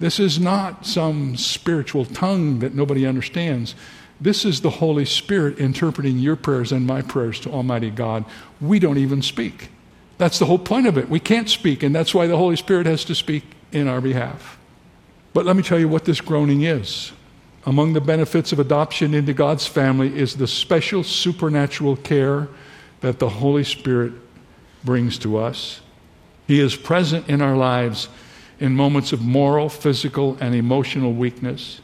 This 0.01 0.19
is 0.19 0.41
not 0.41 0.87
some 0.87 1.37
spiritual 1.37 2.07
tongue 2.07 2.59
that 2.61 2.75
nobody 2.75 3.07
understands. 3.07 3.75
This 4.19 4.45
is 4.45 4.63
the 4.63 4.71
Holy 4.71 5.05
Spirit 5.05 5.59
interpreting 5.59 6.19
your 6.19 6.37
prayers 6.37 6.73
and 6.73 6.87
my 6.87 7.03
prayers 7.03 7.39
to 7.41 7.51
Almighty 7.51 7.91
God. 7.91 8.25
We 8.61 8.79
don't 8.79 8.99
even 8.99 9.23
speak. 9.23 9.69
That's 10.17 10.39
the 10.39 10.47
whole 10.47 10.59
point 10.59 10.87
of 10.87 10.99
it. 10.99 11.09
We 11.09 11.21
can't 11.21 11.49
speak, 11.49 11.83
and 11.83 11.95
that's 11.95 12.15
why 12.15 12.27
the 12.27 12.37
Holy 12.37 12.57
Spirit 12.57 12.87
has 12.87 13.05
to 13.05 13.15
speak 13.15 13.45
in 13.73 13.89
our 13.89 14.01
behalf. 14.01 14.59
But 15.33 15.47
let 15.47 15.55
me 15.55 15.63
tell 15.63 15.79
you 15.79 15.89
what 15.89 16.07
this 16.07 16.21
groaning 16.21 16.63
is. 16.63 17.13
Among 17.67 17.93
the 17.93 18.01
benefits 18.01 18.53
of 18.53 18.59
adoption 18.59 19.15
into 19.15 19.35
God's 19.35 19.67
family 19.67 20.19
is 20.19 20.37
the 20.37 20.47
special 20.47 21.05
supernatural 21.05 21.97
care 21.97 22.49
that 23.01 23.19
the 23.19 23.29
Holy 23.29 23.65
Spirit 23.65 24.15
brings 24.83 25.19
to 25.19 25.37
us. 25.37 25.81
He 26.47 26.59
is 26.59 26.75
present 26.75 27.29
in 27.29 27.43
our 27.43 27.57
lives 27.57 28.09
in 28.61 28.77
moments 28.77 29.13
of 29.13 29.23
moral, 29.23 29.69
physical, 29.69 30.37
and 30.41 30.55
emotional 30.55 31.13
weakness. 31.15 31.81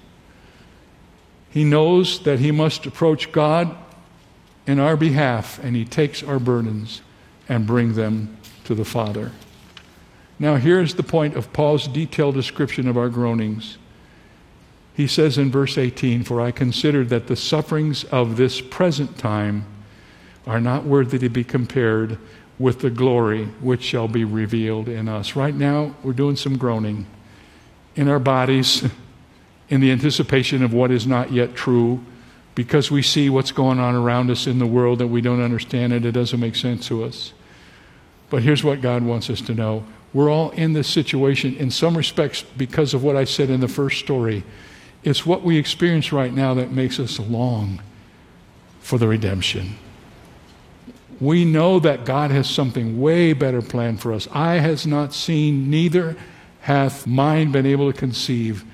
He 1.50 1.64
knows 1.64 2.22
that 2.24 2.38
he 2.38 2.52
must 2.52 2.84
approach 2.84 3.32
God 3.32 3.74
in 4.66 4.78
our 4.78 4.96
behalf, 4.96 5.58
and 5.62 5.74
he 5.74 5.86
takes 5.86 6.22
our 6.22 6.38
burdens 6.38 7.00
and 7.48 7.66
bring 7.66 7.94
them 7.94 8.36
to 8.64 8.74
the 8.74 8.84
Father. 8.84 9.32
Now, 10.38 10.56
here's 10.56 10.94
the 10.94 11.02
point 11.02 11.34
of 11.34 11.52
Paul's 11.54 11.88
detailed 11.88 12.34
description 12.34 12.86
of 12.88 12.98
our 12.98 13.08
groanings. 13.08 13.78
He 14.92 15.06
says 15.06 15.38
in 15.38 15.50
verse 15.50 15.78
18, 15.78 16.24
For 16.24 16.42
I 16.42 16.50
consider 16.50 17.04
that 17.04 17.26
the 17.26 17.36
sufferings 17.36 18.04
of 18.04 18.36
this 18.36 18.60
present 18.60 19.16
time 19.16 19.64
are 20.46 20.60
not 20.60 20.84
worthy 20.84 21.18
to 21.18 21.28
be 21.28 21.44
compared 21.44 22.18
with 22.58 22.80
the 22.80 22.90
glory 22.90 23.44
which 23.60 23.82
shall 23.82 24.08
be 24.08 24.24
revealed 24.24 24.88
in 24.88 25.08
us. 25.08 25.36
Right 25.36 25.54
now, 25.54 25.94
we're 26.02 26.12
doing 26.12 26.36
some 26.36 26.56
groaning 26.56 27.06
in 27.94 28.08
our 28.08 28.18
bodies 28.18 28.88
in 29.68 29.80
the 29.80 29.90
anticipation 29.90 30.62
of 30.62 30.72
what 30.72 30.90
is 30.90 31.06
not 31.06 31.32
yet 31.32 31.54
true 31.54 32.04
because 32.54 32.90
we 32.90 33.02
see 33.02 33.28
what's 33.28 33.52
going 33.52 33.78
on 33.78 33.94
around 33.94 34.30
us 34.30 34.46
in 34.46 34.58
the 34.58 34.66
world 34.66 34.98
that 34.98 35.08
we 35.08 35.20
don't 35.20 35.42
understand 35.42 35.92
and 35.92 36.06
it 36.06 36.12
doesn't 36.12 36.40
make 36.40 36.56
sense 36.56 36.88
to 36.88 37.04
us. 37.04 37.32
But 38.30 38.42
here's 38.42 38.64
what 38.64 38.80
God 38.80 39.02
wants 39.02 39.28
us 39.28 39.40
to 39.42 39.54
know. 39.54 39.84
We're 40.12 40.30
all 40.30 40.50
in 40.50 40.72
this 40.72 40.88
situation 40.88 41.54
in 41.56 41.70
some 41.70 41.96
respects 41.96 42.42
because 42.42 42.94
of 42.94 43.04
what 43.04 43.16
I 43.16 43.24
said 43.24 43.50
in 43.50 43.60
the 43.60 43.68
first 43.68 43.98
story. 44.00 44.44
It's 45.04 45.26
what 45.26 45.42
we 45.42 45.58
experience 45.58 46.12
right 46.12 46.32
now 46.32 46.54
that 46.54 46.72
makes 46.72 46.98
us 46.98 47.18
long 47.20 47.82
for 48.80 48.98
the 48.98 49.06
redemption. 49.06 49.76
We 51.20 51.44
know 51.44 51.78
that 51.80 52.04
God 52.04 52.30
has 52.30 52.48
something 52.48 53.00
way 53.00 53.32
better 53.32 53.62
planned 53.62 54.00
for 54.00 54.12
us. 54.12 54.28
Eye 54.32 54.58
has 54.58 54.86
not 54.86 55.14
seen, 55.14 55.70
neither 55.70 56.16
hath 56.60 57.06
mind 57.06 57.52
been 57.52 57.66
able 57.66 57.90
to 57.90 57.98
conceive 57.98 58.64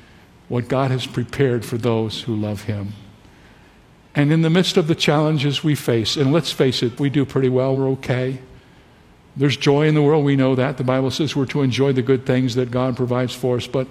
what 0.49 0.69
God 0.69 0.91
has 0.91 1.07
prepared 1.07 1.65
for 1.65 1.79
those 1.79 2.23
who 2.23 2.35
love 2.35 2.63
Him. 2.63 2.95
And 4.15 4.33
in 4.33 4.43
the 4.43 4.51
midst 4.51 4.77
of 4.77 4.89
the 4.89 4.95
challenges 4.95 5.65
we 5.65 5.75
face, 5.75 6.17
and 6.17 6.33
let's 6.33 6.53
face 6.53 6.83
it, 6.83 6.99
we 7.01 7.11
do 7.11 7.25
pretty 7.25 7.49
well, 7.49 7.77
we're 7.77 7.91
okay. 7.91 8.41
There's 9.37 9.57
joy 9.57 9.87
in 9.87 9.95
the 9.95 10.03
world, 10.03 10.25
we 10.25 10.37
know 10.37 10.55
that. 10.55 10.77
The 10.77 10.85
Bible 10.85 11.11
says 11.11 11.35
we're 11.35 11.47
to 11.47 11.63
enjoy 11.63 11.93
the 11.93 12.03
good 12.03 12.27
things 12.27 12.55
that 12.57 12.71
God 12.71 12.97
provides 12.97 13.35
for 13.35 13.57
us, 13.57 13.67
but 13.67 13.87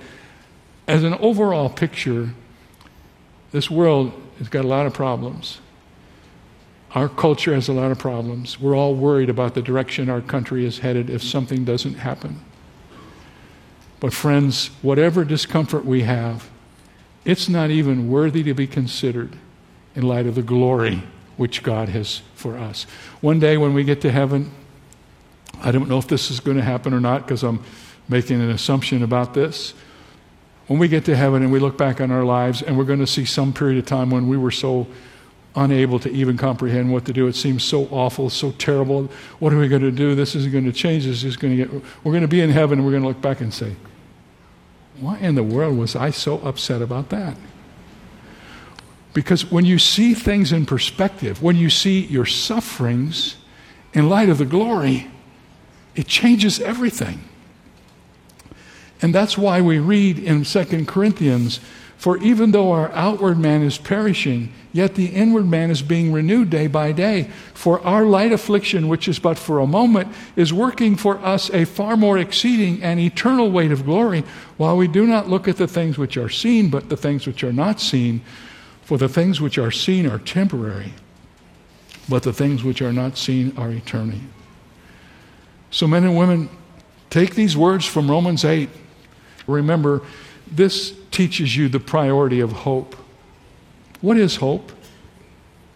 as 0.88 1.04
an 1.04 1.14
overall 1.16 1.70
picture, 1.70 2.32
this 3.52 3.70
world 3.70 4.14
has 4.38 4.50
got 4.50 4.66
a 4.66 4.68
lot 4.68 4.86
of 4.86 4.94
problems. 4.94 5.60
Our 6.94 7.08
culture 7.08 7.54
has 7.54 7.70
a 7.70 7.74
lot 7.74 7.92
of 7.92 8.00
problems. 8.00 8.60
We're 8.60 8.76
all 8.76 8.96
worried 8.96 9.30
about 9.30 9.54
the 9.54 9.62
direction 9.62 10.10
our 10.10 10.22
country 10.22 10.66
is 10.66 10.80
headed 10.80 11.10
if 11.10 11.24
something 11.24 11.64
doesn't 11.64 11.96
happen. 11.96 12.42
But, 14.02 14.14
friends, 14.14 14.72
whatever 14.82 15.24
discomfort 15.24 15.86
we 15.86 16.02
have, 16.02 16.50
it's 17.24 17.48
not 17.48 17.70
even 17.70 18.10
worthy 18.10 18.44
to 18.44 18.54
be 18.54 18.68
considered 18.68 19.38
in 19.96 20.04
light 20.04 20.26
of 20.26 20.36
the 20.36 20.42
glory 20.42 21.04
which 21.38 21.64
God 21.64 21.90
has 21.90 22.22
for 22.34 22.58
us. 22.58 22.84
One 23.22 23.40
day 23.40 23.58
when 23.58 23.74
we 23.74 23.84
get 23.84 24.02
to 24.02 24.12
heaven, 24.12 24.52
I 25.62 25.72
don't 25.72 25.88
know 25.88 25.98
if 25.98 26.08
this 26.08 26.30
is 26.30 26.40
going 26.40 26.58
to 26.58 26.64
happen 26.64 26.94
or 26.94 27.00
not 27.00 27.26
because 27.26 27.44
I'm 27.44 27.64
making 28.10 28.42
an 28.42 28.50
assumption 28.50 29.04
about 29.04 29.34
this. 29.34 29.74
When 30.68 30.80
we 30.80 30.88
get 30.88 31.06
to 31.06 31.16
heaven 31.16 31.44
and 31.44 31.52
we 31.52 31.60
look 31.60 31.78
back 31.78 32.02
on 32.02 32.12
our 32.12 32.24
lives 32.24 32.62
and 32.62 32.78
we're 32.78 32.86
going 32.86 33.00
to 33.00 33.08
see 33.08 33.26
some 33.26 33.54
period 33.54 33.78
of 33.78 33.86
time 33.86 34.10
when 34.10 34.28
we 34.28 34.38
were 34.38 34.52
so 34.52 34.88
unable 35.56 36.00
to 36.00 36.10
even 36.12 36.38
comprehend 36.38 36.92
what 36.92 37.06
to 37.06 37.14
do. 37.14 37.28
It 37.28 37.36
seems 37.36 37.64
so 37.64 37.86
awful, 37.92 38.30
so 38.30 38.52
terrible. 38.52 39.10
What 39.40 39.52
are 39.54 39.58
we 39.58 39.68
going 39.68 39.82
to 39.82 39.92
do? 39.92 40.16
This 40.16 40.36
isn't 40.36 40.52
going 40.52 40.66
to 40.66 40.72
change. 40.72 41.06
This 41.06 41.24
is 41.24 41.36
going 41.36 41.58
to 41.58 41.66
get. 41.66 41.84
We're 42.04 42.12
going 42.12 42.22
to 42.22 42.28
be 42.28 42.42
in 42.42 42.50
heaven 42.50 42.80
and 42.80 42.86
we're 42.86 42.92
going 42.92 43.04
to 43.04 43.10
look 43.10 43.22
back 43.22 43.42
and 43.42 43.54
say, 43.54 43.76
why 45.00 45.18
in 45.18 45.36
the 45.36 45.44
world 45.44 45.78
was 45.78 45.96
I 45.96 46.12
so 46.12 46.40
upset 46.40 46.82
about 46.82 47.10
that? 47.10 47.36
Because 49.14 49.52
when 49.52 49.66
you 49.66 49.78
see 49.78 50.14
things 50.14 50.54
in 50.54 50.66
perspective, 50.66 51.42
when 51.42 51.58
you 51.58 51.70
see 51.70 52.06
your 52.06 52.26
sufferings 52.26 53.36
in 53.94 54.08
light 54.08 54.30
of 54.30 54.38
the 54.38 54.46
glory, 54.46 55.12
it 55.96 56.08
changes 56.08 56.62
everything. 56.62 57.22
And 59.02 59.14
that's 59.14 59.38
why 59.38 59.60
we 59.62 59.80
read 59.80 60.20
in 60.20 60.44
2 60.44 60.86
Corinthians, 60.86 61.60
For 62.02 62.18
even 62.18 62.50
though 62.50 62.72
our 62.72 62.92
outward 62.94 63.38
man 63.38 63.62
is 63.62 63.78
perishing, 63.78 64.52
yet 64.74 64.96
the 64.96 65.06
inward 65.06 65.46
man 65.46 65.70
is 65.70 65.84
being 65.84 66.12
renewed 66.12 66.50
day 66.50 66.66
by 66.66 66.94
day. 66.94 67.30
For 67.54 67.80
our 67.82 68.06
light 68.06 68.32
affliction, 68.32 68.88
which 68.88 69.08
is 69.08 69.20
but 69.20 69.38
for 69.38 69.60
a 69.60 69.68
moment, 69.68 70.12
is 70.36 70.52
working 70.52 70.96
for 70.96 71.20
us 71.20 71.52
a 71.52 71.64
far 71.64 71.96
more 71.96 72.18
exceeding 72.18 72.82
and 72.82 73.00
eternal 73.00 73.52
weight 73.52 73.72
of 73.72 73.86
glory, 73.86 74.24
while 74.58 74.76
we 74.78 74.88
do 74.88 75.06
not 75.06 75.30
look 75.30 75.48
at 75.48 75.58
the 75.58 75.68
things 75.68 76.00
which 76.00 76.18
are 76.18 76.28
seen, 76.28 76.72
but 76.72 76.90
the 76.90 76.98
things 76.98 77.28
which 77.28 77.44
are 77.44 77.54
not 77.54 77.80
seen. 77.80 78.24
For 78.82 78.98
the 78.98 79.08
things 79.08 79.40
which 79.40 79.60
are 79.60 79.70
seen 79.70 80.08
are 80.08 80.18
temporary, 80.18 80.94
but 82.10 82.24
the 82.24 82.34
things 82.34 82.64
which 82.64 82.82
are 82.82 82.92
not 82.92 83.16
seen 83.16 83.56
are 83.58 83.70
eternal. 83.70 84.18
So, 85.70 85.86
men 85.86 86.04
and 86.04 86.18
women, 86.18 86.50
take 87.12 87.36
these 87.36 87.56
words 87.56 87.86
from 87.86 88.10
Romans 88.10 88.44
8. 88.44 88.70
Remember, 89.46 90.02
this 90.52 90.96
teaches 91.12 91.56
you 91.56 91.70
the 91.70 91.80
priority 91.80 92.40
of 92.40 92.52
hope. 92.52 92.96
What 94.02 94.18
is 94.18 94.38
hope? 94.38 94.72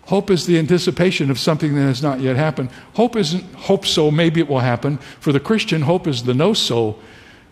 Hope 0.08 0.30
is 0.30 0.46
the 0.46 0.60
anticipation 0.60 1.32
of 1.32 1.40
something 1.40 1.76
that 1.76 1.82
has 1.82 2.02
not 2.02 2.20
yet 2.20 2.36
happened. 2.36 2.70
Hope 2.94 3.16
isn't 3.16 3.44
hope 3.56 3.86
so, 3.86 4.12
maybe 4.12 4.40
it 4.40 4.48
will 4.48 4.60
happen. 4.60 4.98
For 5.20 5.32
the 5.32 5.40
Christian, 5.40 5.82
hope 5.82 6.08
is 6.08 6.24
the 6.24 6.34
know 6.34 6.54
so. 6.54 7.00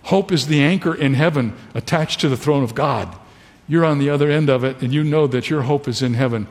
Hope 0.04 0.32
is 0.32 0.48
the 0.48 0.62
anchor 0.62 0.93
in 0.93 1.15
heaven 1.15 1.56
attached 1.74 2.19
to 2.22 2.30
the 2.30 2.38
throne 2.38 2.63
of 2.63 2.76
God. 2.76 3.15
You're 3.67 3.86
on 3.86 4.00
the 4.00 4.10
other 4.10 4.30
end 4.30 4.50
of 4.50 4.63
it, 4.63 4.82
and 4.82 4.93
you 4.93 5.04
know 5.04 5.26
that 5.28 5.50
your 5.50 5.63
hope 5.63 5.88
is 5.88 6.02
in 6.02 6.13
heaven. 6.13 6.48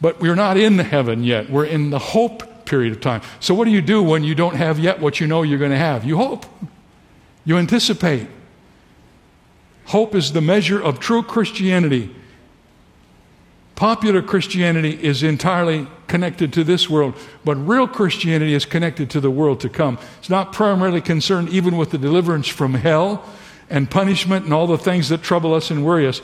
But 0.00 0.20
we're 0.20 0.34
not 0.34 0.56
in 0.56 0.78
heaven 0.78 1.24
yet. 1.24 1.48
We're 1.48 1.64
in 1.64 1.90
the 1.90 1.98
hope 1.98 2.66
period 2.66 2.92
of 2.92 3.00
time. 3.00 3.22
So, 3.40 3.54
what 3.54 3.64
do 3.64 3.70
you 3.70 3.80
do 3.80 4.02
when 4.02 4.24
you 4.24 4.34
don't 4.34 4.56
have 4.56 4.78
yet 4.78 5.00
what 5.00 5.20
you 5.20 5.26
know 5.26 5.42
you're 5.42 5.58
going 5.58 5.70
to 5.70 5.78
have? 5.78 6.04
You 6.04 6.16
hope, 6.18 6.44
you 7.44 7.56
anticipate. 7.56 8.28
Hope 9.88 10.14
is 10.14 10.32
the 10.32 10.42
measure 10.42 10.78
of 10.78 11.00
true 11.00 11.22
Christianity. 11.22 12.14
Popular 13.74 14.20
Christianity 14.20 15.02
is 15.02 15.22
entirely 15.22 15.86
connected 16.08 16.52
to 16.52 16.64
this 16.64 16.90
world, 16.90 17.14
but 17.42 17.54
real 17.54 17.88
Christianity 17.88 18.52
is 18.52 18.66
connected 18.66 19.08
to 19.08 19.20
the 19.20 19.30
world 19.30 19.60
to 19.60 19.70
come. 19.70 19.98
It's 20.18 20.28
not 20.28 20.52
primarily 20.52 21.00
concerned 21.00 21.48
even 21.48 21.78
with 21.78 21.90
the 21.90 21.96
deliverance 21.96 22.48
from 22.48 22.74
hell 22.74 23.24
and 23.70 23.90
punishment 23.90 24.44
and 24.44 24.52
all 24.52 24.66
the 24.66 24.76
things 24.76 25.08
that 25.08 25.22
trouble 25.22 25.54
us 25.54 25.70
and 25.70 25.86
worry 25.86 26.06
us. 26.06 26.20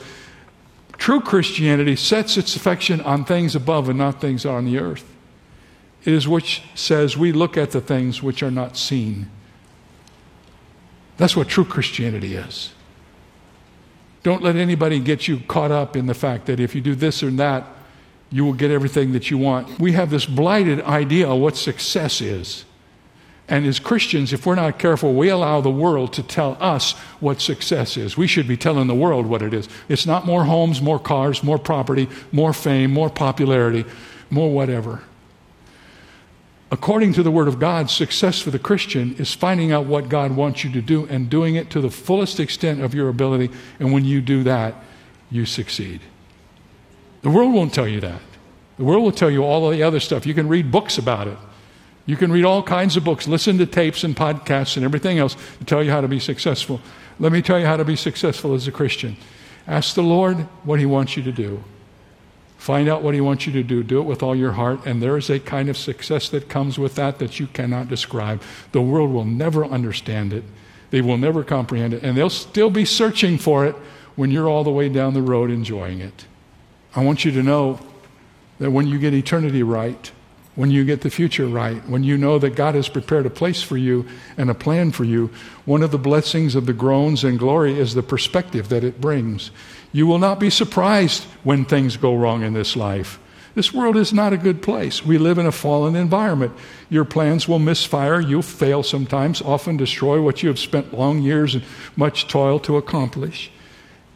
True 0.97 1.19
Christianity 1.19 1.95
sets 1.95 2.37
its 2.37 2.55
affection 2.55 3.01
on 3.01 3.25
things 3.25 3.55
above 3.55 3.89
and 3.89 3.97
not 3.97 4.21
things 4.21 4.45
on 4.45 4.65
the 4.65 4.77
earth. 4.77 5.11
It 6.03 6.13
is 6.13 6.27
which 6.27 6.61
says 6.75 7.17
we 7.17 7.31
look 7.31 7.57
at 7.57 7.71
the 7.71 7.81
things 7.81 8.21
which 8.21 8.43
are 8.43 8.51
not 8.51 8.77
seen. 8.77 9.27
That's 11.17 11.35
what 11.35 11.47
true 11.47 11.65
Christianity 11.65 12.35
is. 12.35 12.74
Don't 14.25 14.41
let 14.41 14.55
anybody 14.55 14.99
get 14.99 15.27
you 15.27 15.39
caught 15.41 15.69
up 15.69 15.95
in 15.95 16.07
the 16.07 16.15
fact 16.15 16.47
that 16.47 16.59
if 16.59 16.73
you 16.73 16.81
do 16.81 16.95
this 16.95 17.21
or 17.21 17.29
that, 17.29 17.63
you 18.31 18.43
will 18.43 18.53
get 18.53 18.71
everything 18.71 19.11
that 19.11 19.29
you 19.29 19.37
want. 19.37 19.79
We 19.79 19.91
have 19.91 20.09
this 20.09 20.25
blighted 20.25 20.81
idea 20.81 21.29
of 21.29 21.39
what 21.39 21.55
success 21.55 22.21
is. 22.21 22.65
And 23.47 23.67
as 23.67 23.77
Christians, 23.77 24.33
if 24.33 24.47
we're 24.47 24.55
not 24.55 24.79
careful, 24.79 25.13
we 25.13 25.29
allow 25.29 25.61
the 25.61 25.69
world 25.69 26.11
to 26.13 26.23
tell 26.23 26.57
us 26.59 26.93
what 27.19 27.39
success 27.39 27.97
is. 27.97 28.17
We 28.17 28.25
should 28.25 28.47
be 28.47 28.57
telling 28.57 28.87
the 28.87 28.95
world 28.95 29.27
what 29.27 29.43
it 29.43 29.53
is. 29.53 29.69
It's 29.89 30.07
not 30.07 30.25
more 30.25 30.45
homes, 30.45 30.81
more 30.81 30.97
cars, 30.97 31.43
more 31.43 31.59
property, 31.59 32.09
more 32.31 32.51
fame, 32.51 32.91
more 32.91 33.11
popularity, 33.11 33.85
more 34.31 34.51
whatever. 34.51 35.03
According 36.75 37.13
to 37.13 37.23
the 37.23 37.31
Word 37.31 37.47
of 37.47 37.57
God, 37.57 37.89
success 37.89 38.41
for 38.41 38.51
the 38.51 38.59
Christian 38.59 39.15
is 39.17 39.33
finding 39.33 39.71
out 39.71 39.85
what 39.85 40.09
God 40.09 40.35
wants 40.35 40.65
you 40.65 40.71
to 40.73 40.81
do 40.81 41.05
and 41.05 41.29
doing 41.29 41.55
it 41.55 41.69
to 41.69 41.79
the 41.79 41.89
fullest 41.89 42.37
extent 42.37 42.81
of 42.81 42.93
your 42.93 43.07
ability. 43.07 43.49
And 43.79 43.93
when 43.93 44.03
you 44.03 44.19
do 44.19 44.43
that, 44.43 44.75
you 45.31 45.45
succeed. 45.45 46.01
The 47.21 47.29
world 47.29 47.53
won't 47.53 47.73
tell 47.73 47.87
you 47.87 48.01
that. 48.01 48.19
The 48.77 48.83
world 48.83 49.03
will 49.03 49.13
tell 49.13 49.31
you 49.31 49.45
all 49.45 49.69
the 49.69 49.83
other 49.83 50.01
stuff. 50.01 50.25
You 50.25 50.33
can 50.33 50.49
read 50.49 50.69
books 50.69 50.97
about 50.97 51.29
it. 51.29 51.37
You 52.07 52.17
can 52.17 52.29
read 52.29 52.43
all 52.43 52.61
kinds 52.61 52.97
of 52.97 53.05
books, 53.05 53.25
listen 53.25 53.57
to 53.59 53.65
tapes 53.65 54.03
and 54.03 54.13
podcasts 54.13 54.75
and 54.75 54.83
everything 54.83 55.17
else 55.17 55.37
to 55.59 55.63
tell 55.65 55.81
you 55.81 55.91
how 55.91 56.01
to 56.01 56.09
be 56.09 56.19
successful. 56.19 56.81
Let 57.21 57.31
me 57.31 57.41
tell 57.41 57.57
you 57.57 57.67
how 57.67 57.77
to 57.77 57.85
be 57.85 57.95
successful 57.95 58.53
as 58.53 58.67
a 58.67 58.71
Christian. 58.73 59.15
Ask 59.65 59.95
the 59.95 60.03
Lord 60.03 60.39
what 60.65 60.79
He 60.79 60.85
wants 60.85 61.15
you 61.15 61.23
to 61.23 61.31
do. 61.31 61.63
Find 62.65 62.89
out 62.89 63.03
what 63.03 63.13
He 63.13 63.21
wants 63.21 63.45
you 63.45 63.53
to 63.53 63.61
do. 63.61 63.83
Do 63.83 63.99
it 63.99 64.05
with 64.05 64.23
all 64.23 64.35
your 64.35 64.53
heart. 64.53 64.87
And 64.87 64.99
there 64.99 65.17
is 65.17 65.29
a 65.29 65.39
kind 65.39 65.69
of 65.69 65.77
success 65.77 66.29
that 66.29 66.49
comes 66.49 66.79
with 66.79 66.95
that 66.95 67.19
that 67.19 67.39
you 67.39 67.45
cannot 67.45 67.89
describe. 67.89 68.41
The 68.71 68.81
world 68.81 69.11
will 69.11 69.23
never 69.23 69.63
understand 69.63 70.33
it, 70.33 70.43
they 70.89 70.99
will 70.99 71.19
never 71.19 71.43
comprehend 71.43 71.93
it. 71.93 72.01
And 72.01 72.17
they'll 72.17 72.27
still 72.27 72.71
be 72.71 72.83
searching 72.83 73.37
for 73.37 73.67
it 73.67 73.75
when 74.15 74.31
you're 74.31 74.49
all 74.49 74.63
the 74.63 74.71
way 74.71 74.89
down 74.89 75.13
the 75.13 75.21
road 75.21 75.51
enjoying 75.51 75.99
it. 75.99 76.25
I 76.95 77.03
want 77.03 77.23
you 77.23 77.29
to 77.33 77.43
know 77.43 77.79
that 78.57 78.71
when 78.71 78.87
you 78.87 78.97
get 78.97 79.13
eternity 79.13 79.61
right, 79.61 80.11
when 80.55 80.71
you 80.71 80.85
get 80.85 81.01
the 81.01 81.11
future 81.11 81.45
right, 81.45 81.87
when 81.87 82.03
you 82.03 82.17
know 82.17 82.39
that 82.39 82.55
God 82.55 82.73
has 82.73 82.89
prepared 82.89 83.27
a 83.27 83.29
place 83.29 83.61
for 83.61 83.77
you 83.77 84.07
and 84.37 84.49
a 84.49 84.55
plan 84.55 84.91
for 84.91 85.03
you, 85.03 85.29
one 85.65 85.83
of 85.83 85.91
the 85.91 85.99
blessings 85.99 86.55
of 86.55 86.65
the 86.65 86.73
groans 86.73 87.23
and 87.23 87.37
glory 87.37 87.77
is 87.77 87.93
the 87.93 88.01
perspective 88.01 88.69
that 88.69 88.83
it 88.83 88.99
brings. 88.99 89.51
You 89.95 90.05
will 90.07 90.19
not 90.19 90.41
be 90.41 90.49
surprised 90.49 91.23
when 91.45 91.63
things 91.63 91.95
go 91.95 92.17
wrong 92.17 92.43
in 92.43 92.51
this 92.51 92.75
life. 92.75 93.17
This 93.53 93.73
world 93.73 93.95
is 93.95 94.11
not 94.11 94.33
a 94.33 94.37
good 94.37 94.61
place. 94.61 95.05
We 95.05 95.17
live 95.17 95.37
in 95.37 95.45
a 95.45 95.53
fallen 95.53 95.95
environment. 95.95 96.51
Your 96.89 97.05
plans 97.05 97.47
will 97.47 97.59
misfire. 97.59 98.19
You'll 98.19 98.41
fail 98.41 98.83
sometimes, 98.83 99.41
often 99.41 99.77
destroy 99.77 100.21
what 100.21 100.43
you 100.43 100.49
have 100.49 100.59
spent 100.59 100.93
long 100.93 101.21
years 101.21 101.55
and 101.55 101.63
much 101.95 102.27
toil 102.27 102.59
to 102.59 102.75
accomplish. 102.75 103.49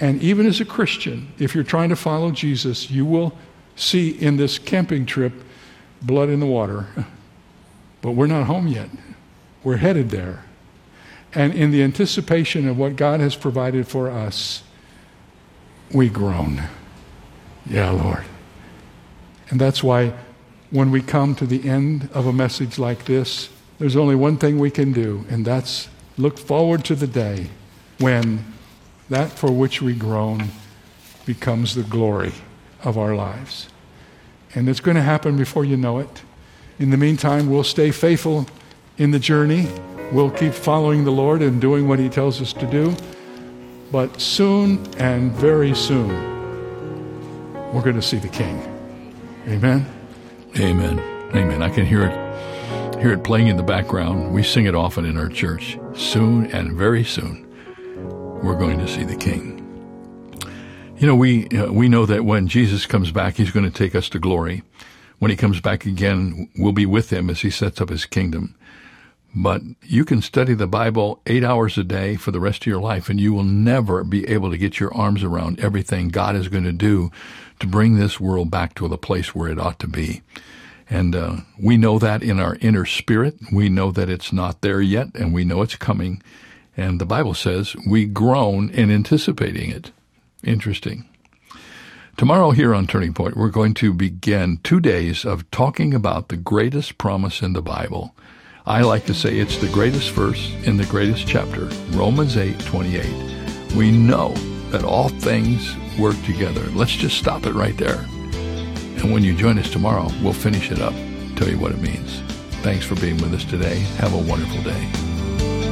And 0.01 0.21
even 0.21 0.45
as 0.47 0.59
a 0.59 0.65
Christian, 0.65 1.31
if 1.39 1.55
you're 1.55 1.63
trying 1.63 1.87
to 1.87 1.95
follow 1.95 2.31
Jesus, 2.31 2.91
you 2.91 3.05
will 3.05 3.31
see 3.77 4.09
in 4.09 4.35
this 4.35 4.59
camping 4.59 5.05
trip 5.05 5.31
blood 6.01 6.27
in 6.27 6.41
the 6.41 6.45
water. 6.45 6.87
But 8.01 8.11
we're 8.11 8.27
not 8.27 8.47
home 8.47 8.67
yet. 8.67 8.89
We're 9.63 9.77
headed 9.77 10.09
there. 10.09 10.43
And 11.33 11.53
in 11.53 11.71
the 11.71 11.83
anticipation 11.83 12.67
of 12.67 12.77
what 12.77 12.97
God 12.97 13.21
has 13.21 13.35
provided 13.35 13.87
for 13.87 14.09
us, 14.09 14.63
we 15.91 16.09
groan. 16.09 16.63
Yeah, 17.65 17.91
Lord. 17.91 18.25
And 19.49 19.59
that's 19.59 19.83
why 19.83 20.13
when 20.71 20.91
we 20.91 21.01
come 21.01 21.35
to 21.35 21.45
the 21.45 21.67
end 21.67 22.09
of 22.13 22.27
a 22.27 22.33
message 22.33 22.77
like 22.77 23.05
this, 23.05 23.49
there's 23.79 23.95
only 23.95 24.15
one 24.15 24.37
thing 24.37 24.59
we 24.59 24.69
can 24.69 24.91
do, 24.91 25.25
and 25.29 25.45
that's 25.45 25.87
look 26.17 26.37
forward 26.37 26.83
to 26.85 26.95
the 26.95 27.07
day 27.07 27.47
when 27.99 28.43
that 29.09 29.31
for 29.31 29.51
which 29.51 29.81
we 29.81 29.93
groan 29.93 30.49
becomes 31.25 31.75
the 31.75 31.83
glory 31.83 32.33
of 32.83 32.97
our 32.97 33.15
lives. 33.15 33.69
And 34.53 34.67
it's 34.67 34.79
going 34.79 34.95
to 34.95 35.03
happen 35.03 35.37
before 35.37 35.65
you 35.65 35.77
know 35.77 35.99
it. 35.99 36.23
In 36.77 36.89
the 36.89 36.97
meantime, 36.97 37.49
we'll 37.49 37.63
stay 37.63 37.91
faithful 37.91 38.47
in 38.97 39.11
the 39.11 39.19
journey. 39.19 39.67
We'll 40.11 40.31
keep 40.31 40.53
following 40.53 41.03
the 41.03 41.11
Lord 41.11 41.41
and 41.41 41.61
doing 41.61 41.87
what 41.87 41.99
He 41.99 42.09
tells 42.09 42.41
us 42.41 42.53
to 42.53 42.65
do. 42.67 42.95
But 43.91 44.21
soon 44.21 44.85
and 44.97 45.31
very 45.31 45.73
soon, 45.73 46.09
we're 47.73 47.81
going 47.81 47.95
to 47.95 48.01
see 48.01 48.17
the 48.17 48.27
King. 48.27 48.61
Amen. 49.47 49.85
Amen. 50.59 50.99
Amen. 51.35 51.63
I 51.63 51.69
can 51.69 51.85
hear 51.85 52.03
it, 52.03 52.99
hear 52.99 53.11
it 53.13 53.23
playing 53.23 53.47
in 53.47 53.57
the 53.57 53.63
background. 53.63 54.31
We 54.33 54.43
sing 54.43 54.65
it 54.65 54.75
often 54.75 55.05
in 55.05 55.17
our 55.17 55.27
church. 55.27 55.79
Soon 55.95 56.47
and 56.51 56.73
very 56.77 57.03
soon, 57.03 57.47
we're 58.43 58.57
going 58.57 58.77
to 58.79 58.87
see 58.87 59.03
the 59.03 59.15
King. 59.15 59.65
You 60.97 61.07
know, 61.07 61.15
we 61.15 61.47
uh, 61.49 61.71
we 61.71 61.87
know 61.87 62.05
that 62.05 62.25
when 62.25 62.47
Jesus 62.47 62.85
comes 62.85 63.11
back, 63.11 63.37
He's 63.37 63.51
going 63.51 63.65
to 63.65 63.71
take 63.71 63.95
us 63.95 64.09
to 64.09 64.19
glory. 64.19 64.63
When 65.19 65.31
He 65.31 65.37
comes 65.37 65.61
back 65.61 65.85
again, 65.85 66.49
we'll 66.57 66.73
be 66.73 66.85
with 66.85 67.11
Him 67.11 67.29
as 67.29 67.41
He 67.41 67.49
sets 67.49 67.79
up 67.81 67.89
His 67.89 68.05
kingdom. 68.05 68.55
But 69.35 69.61
you 69.83 70.05
can 70.05 70.21
study 70.21 70.55
the 70.55 70.67
Bible 70.67 71.21
eight 71.27 71.43
hours 71.43 71.77
a 71.77 71.83
day 71.83 72.15
for 72.15 72.31
the 72.31 72.39
rest 72.39 72.63
of 72.63 72.67
your 72.67 72.79
life, 72.79 73.09
and 73.09 73.19
you 73.19 73.33
will 73.33 73.43
never 73.43 74.03
be 74.03 74.27
able 74.27 74.49
to 74.49 74.57
get 74.57 74.79
your 74.79 74.93
arms 74.93 75.23
around 75.23 75.59
everything 75.59 76.09
God 76.09 76.35
is 76.35 76.47
going 76.47 76.63
to 76.63 76.71
do 76.71 77.11
to 77.59 77.67
bring 77.67 77.95
this 77.95 78.19
world 78.19 78.49
back 78.49 78.73
to 78.75 78.87
the 78.87 78.97
place 78.97 79.35
where 79.35 79.51
it 79.51 79.59
ought 79.59 79.79
to 79.79 79.87
be. 79.87 80.21
And 80.89 81.15
uh, 81.15 81.37
we 81.61 81.77
know 81.77 81.99
that 81.99 82.23
in 82.23 82.39
our 82.39 82.55
inner 82.61 82.85
spirit. 82.85 83.35
We 83.51 83.69
know 83.69 83.91
that 83.91 84.09
it's 84.09 84.33
not 84.33 84.61
there 84.61 84.81
yet, 84.81 85.09
and 85.13 85.33
we 85.33 85.45
know 85.45 85.61
it's 85.61 85.75
coming. 85.75 86.23
And 86.75 86.99
the 86.99 87.05
Bible 87.05 87.35
says 87.35 87.75
we 87.87 88.05
groan 88.05 88.69
in 88.71 88.89
anticipating 88.89 89.69
it. 89.69 89.91
Interesting. 90.43 91.07
Tomorrow, 92.17 92.51
here 92.51 92.73
on 92.73 92.87
Turning 92.87 93.13
Point, 93.13 93.37
we're 93.37 93.49
going 93.49 93.73
to 93.75 93.93
begin 93.93 94.59
two 94.63 94.79
days 94.79 95.23
of 95.23 95.49
talking 95.51 95.93
about 95.93 96.29
the 96.29 96.37
greatest 96.37 96.97
promise 96.97 97.41
in 97.41 97.53
the 97.53 97.61
Bible. 97.61 98.15
I 98.69 98.81
like 98.81 99.07
to 99.07 99.15
say 99.15 99.39
it's 99.39 99.57
the 99.57 99.67
greatest 99.69 100.11
verse 100.11 100.53
in 100.63 100.77
the 100.77 100.85
greatest 100.85 101.27
chapter, 101.27 101.65
Romans 101.97 102.37
8 102.37 102.59
28. 102.59 103.73
We 103.75 103.89
know 103.89 104.35
that 104.69 104.83
all 104.83 105.09
things 105.09 105.75
work 105.97 106.15
together. 106.23 106.61
Let's 106.75 106.95
just 106.95 107.17
stop 107.17 107.47
it 107.47 107.53
right 107.53 107.75
there. 107.77 108.05
And 109.01 109.11
when 109.11 109.23
you 109.23 109.35
join 109.35 109.57
us 109.57 109.71
tomorrow, 109.71 110.07
we'll 110.21 110.33
finish 110.33 110.69
it 110.69 110.79
up, 110.81 110.93
tell 111.35 111.49
you 111.49 111.57
what 111.57 111.71
it 111.71 111.81
means. 111.81 112.21
Thanks 112.61 112.85
for 112.85 112.93
being 112.93 113.17
with 113.17 113.33
us 113.33 113.43
today. 113.43 113.79
Have 113.97 114.13
a 114.13 114.17
wonderful 114.17 114.61
day. 114.61 115.68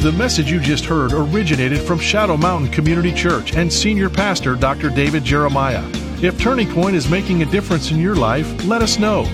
The 0.00 0.12
message 0.12 0.50
you 0.50 0.60
just 0.60 0.86
heard 0.86 1.12
originated 1.12 1.82
from 1.82 1.98
Shadow 1.98 2.38
Mountain 2.38 2.72
Community 2.72 3.12
Church 3.12 3.54
and 3.54 3.70
Senior 3.70 4.08
Pastor 4.08 4.54
Dr. 4.54 4.88
David 4.88 5.24
Jeremiah. 5.24 5.84
If 6.22 6.40
Turning 6.40 6.72
Point 6.72 6.96
is 6.96 7.10
making 7.10 7.42
a 7.42 7.46
difference 7.46 7.90
in 7.90 7.98
your 7.98 8.14
life, 8.14 8.64
let 8.64 8.80
us 8.80 8.98
know. 8.98 9.24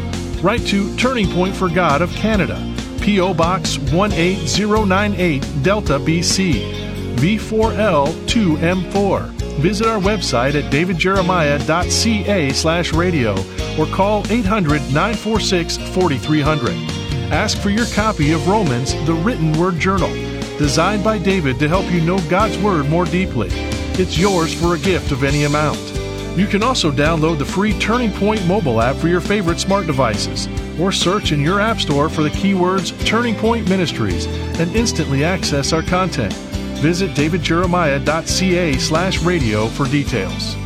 Write 0.42 0.66
to 0.66 0.92
Turning 0.96 1.30
Point 1.30 1.54
for 1.54 1.68
God 1.68 2.02
of 2.02 2.10
Canada, 2.10 2.60
P.O. 3.00 3.32
Box 3.34 3.76
18098, 3.76 5.62
Delta, 5.62 6.00
BC, 6.00 7.14
V4L2M4. 7.14 9.28
Visit 9.60 9.86
our 9.86 10.00
website 10.00 10.56
at 10.56 10.72
davidjeremiah.ca 10.72 12.50
slash 12.50 12.92
radio 12.92 13.36
or 13.78 13.86
call 13.86 14.26
800 14.32 14.82
946 14.92 15.76
4300. 15.76 17.06
Ask 17.32 17.58
for 17.58 17.70
your 17.70 17.86
copy 17.86 18.32
of 18.32 18.48
Romans, 18.48 18.94
the 19.04 19.14
written 19.14 19.52
word 19.58 19.80
journal, 19.80 20.10
designed 20.58 21.04
by 21.04 21.18
David 21.18 21.58
to 21.58 21.68
help 21.68 21.90
you 21.92 22.00
know 22.00 22.18
God's 22.28 22.58
Word 22.58 22.88
more 22.88 23.04
deeply. 23.04 23.48
It's 23.98 24.18
yours 24.18 24.52
for 24.52 24.74
a 24.74 24.78
gift 24.78 25.12
of 25.12 25.24
any 25.24 25.44
amount. 25.44 25.78
You 26.36 26.46
can 26.46 26.62
also 26.62 26.90
download 26.90 27.38
the 27.38 27.44
free 27.44 27.72
Turning 27.78 28.12
Point 28.12 28.46
mobile 28.46 28.82
app 28.82 28.96
for 28.96 29.08
your 29.08 29.22
favorite 29.22 29.58
smart 29.58 29.86
devices, 29.86 30.48
or 30.78 30.92
search 30.92 31.32
in 31.32 31.40
your 31.40 31.60
App 31.60 31.80
Store 31.80 32.08
for 32.08 32.22
the 32.22 32.30
keywords 32.30 32.92
Turning 33.06 33.34
Point 33.34 33.68
Ministries 33.68 34.26
and 34.60 34.74
instantly 34.76 35.24
access 35.24 35.72
our 35.72 35.82
content. 35.82 36.32
Visit 36.82 37.12
davidjeremiah.ca 37.12 38.74
slash 38.74 39.22
radio 39.22 39.66
for 39.68 39.86
details. 39.86 40.56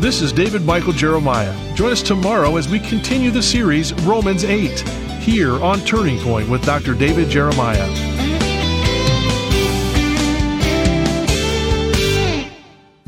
This 0.00 0.20
is 0.20 0.32
David 0.32 0.62
Michael 0.62 0.92
Jeremiah. 0.92 1.54
Join 1.76 1.92
us 1.92 2.02
tomorrow 2.02 2.56
as 2.56 2.68
we 2.68 2.80
continue 2.80 3.30
the 3.30 3.42
series 3.42 3.92
Romans 4.02 4.42
8 4.42 4.80
here 5.20 5.62
on 5.62 5.78
Turning 5.80 6.18
Point 6.18 6.48
with 6.48 6.64
Dr. 6.64 6.94
David 6.94 7.28
Jeremiah. 7.28 8.11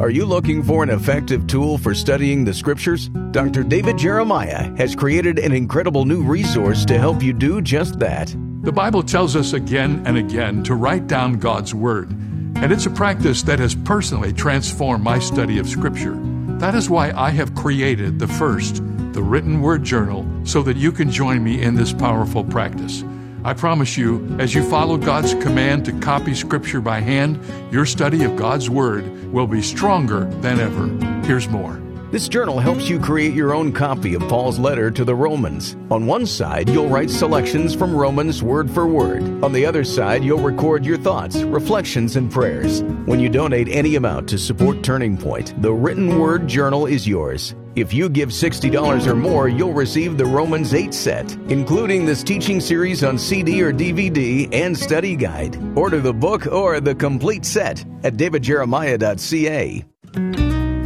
Are 0.01 0.11
you 0.11 0.27
looking 0.27 0.65
for 0.65 0.83
an 0.83 0.91
effective 0.91 1.47
tool 1.47 1.79
for 1.79 1.95
studying 1.95 2.45
the 2.45 2.53
scriptures? 2.53 3.11
Dr. 3.31 3.63
David 3.63 3.97
Jeremiah 3.97 4.75
has 4.77 4.97
created 4.97 5.39
an 5.39 5.53
incredible 5.53 6.05
new 6.05 6.21
resource 6.21 6.85
to 6.87 6.99
help 6.99 7.23
you 7.23 7.33
do 7.33 7.63
just 7.63 8.01
that. 8.01 8.35
The 8.63 8.73
Bible 8.73 9.05
tells 9.05 9.37
us 9.37 9.53
again 9.53 10.03
and 10.05 10.19
again 10.19 10.65
to 10.65 10.75
write 10.75 11.07
down 11.07 11.39
God's 11.39 11.77
Word, 11.77 12.11
and 12.11 12.73
it's 12.73 12.87
a 12.87 12.91
practice 12.91 13.45
that 13.45 13.61
has 13.61 13.77
personally 13.77 14.33
transformed 14.33 15.05
my 15.05 15.21
study 15.21 15.59
of 15.59 15.69
Scripture. 15.69 16.19
That 16.59 16.75
is 16.75 16.91
why 16.91 17.13
I 17.13 17.31
have 17.31 17.55
created 17.55 18.19
the 18.19 18.27
first, 18.27 18.83
the 19.13 19.23
Written 19.23 19.61
Word 19.61 19.85
Journal, 19.85 20.29
so 20.43 20.61
that 20.65 20.77
you 20.77 20.91
can 20.91 21.09
join 21.09 21.45
me 21.45 21.63
in 21.63 21.77
this 21.77 21.93
powerful 21.93 22.43
practice. 22.43 23.05
I 23.47 23.53
promise 23.53 23.99
you, 23.99 24.27
as 24.39 24.55
you 24.55 24.63
follow 24.71 24.97
God's 24.97 25.35
command 25.35 25.85
to 25.85 25.93
copy 26.01 26.35
Scripture 26.35 26.81
by 26.81 27.01
hand, 27.01 27.39
your 27.71 27.85
study 27.85 28.25
of 28.25 28.37
God's 28.37 28.71
Word 28.71 29.31
will 29.31 29.47
be 29.47 29.61
stronger 29.61 30.25
than 30.41 30.61
ever. 30.61 30.87
Here's 31.27 31.47
more. 31.51 31.79
This 32.11 32.27
journal 32.27 32.59
helps 32.59 32.89
you 32.89 32.99
create 32.99 33.35
your 33.35 33.53
own 33.53 33.71
copy 33.71 34.15
of 34.15 34.23
Paul's 34.31 34.59
letter 34.59 34.91
to 34.91 35.05
the 35.05 35.15
Romans. 35.15 35.77
On 35.91 36.07
one 36.07 36.25
side, 36.25 36.71
you'll 36.71 36.89
write 36.89 37.11
selections 37.11 37.75
from 37.75 37.95
Romans 37.95 38.43
word 38.43 38.71
for 38.71 38.87
word. 38.87 39.23
On 39.45 39.53
the 39.53 39.67
other 39.67 39.85
side, 39.85 40.25
you'll 40.25 40.39
record 40.41 40.87
your 40.87 40.97
thoughts, 40.97 41.37
reflections, 41.43 42.17
and 42.17 42.33
prayers. 42.33 42.83
When 43.05 43.21
you 43.21 43.29
donate 43.29 43.69
any 43.69 43.97
amount 43.97 44.27
to 44.31 44.39
support 44.39 44.83
Turning 44.83 45.19
Point, 45.19 45.61
the 45.61 45.73
written 45.73 46.19
word 46.19 46.47
journal 46.47 46.87
is 46.87 47.07
yours. 47.07 47.55
If 47.77 47.93
you 47.93 48.09
give 48.09 48.29
$60 48.29 49.07
or 49.09 49.17
more, 49.17 49.49
you'll 49.49 49.73
receive 49.73 50.17
the 50.17 50.25
Romans 50.25 50.75
8 50.75 50.95
set, 50.95 51.33
including 51.49 52.07
this 52.07 52.23
teaching 52.23 52.61
series 52.61 53.03
on 53.03 53.19
CD 53.19 53.63
or 53.65 53.73
DVD 53.73 54.49
and 54.53 54.79
study 54.79 55.17
guide. 55.17 55.61
Order 55.77 56.01
the 56.01 56.13
book 56.13 56.47
or 56.47 56.79
the 56.79 56.95
complete 56.95 57.45
set 57.45 57.85
at 58.05 58.15
davidjeremiah.ca. 58.15 59.85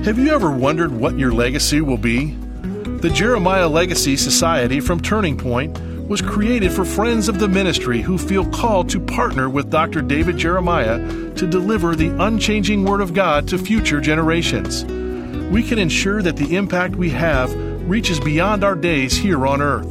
Have 0.05 0.19
you 0.19 0.31
ever 0.31 0.51
wondered 0.51 0.91
what 0.91 1.19
your 1.19 1.31
legacy 1.31 1.83
will 1.83 1.99
be? 1.99 2.33
The 3.03 3.11
Jeremiah 3.11 3.69
Legacy 3.69 4.17
Society 4.17 4.81
from 4.81 4.99
Turning 4.99 5.37
Point 5.37 5.79
was 6.09 6.23
created 6.23 6.73
for 6.73 6.87
friends 6.87 7.29
of 7.29 7.39
the 7.39 7.49
ministry 7.49 8.01
who 8.01 8.17
feel 8.17 8.49
called 8.49 8.89
to 8.89 8.99
partner 8.99 9.51
with 9.51 9.71
Dr. 9.71 10.01
David 10.01 10.39
Jeremiah 10.39 10.97
to 11.35 11.47
deliver 11.47 11.95
the 11.95 12.17
unchanging 12.25 12.87
Word 12.87 13.03
of 13.03 13.13
God 13.13 13.47
to 13.49 13.59
future 13.59 14.01
generations. 14.01 14.87
We 15.51 15.63
can 15.63 15.79
ensure 15.79 16.21
that 16.23 16.37
the 16.37 16.57
impact 16.57 16.97
we 16.97 17.11
have 17.11 17.55
reaches 17.89 18.19
beyond 18.21 18.65
our 18.65 18.75
days 18.75 19.17
here 19.17 19.47
on 19.47 19.63
earth. 19.63 19.87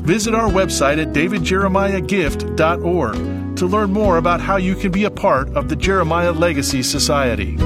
Visit 0.00 0.34
our 0.34 0.48
website 0.48 1.00
at 1.00 1.12
davidjeremiahgift.org 1.12 3.56
to 3.56 3.66
learn 3.66 3.92
more 3.92 4.16
about 4.18 4.40
how 4.40 4.56
you 4.56 4.74
can 4.74 4.90
be 4.92 5.04
a 5.04 5.10
part 5.10 5.48
of 5.56 5.68
the 5.68 5.76
Jeremiah 5.76 6.32
Legacy 6.32 6.82
Society. 6.82 7.56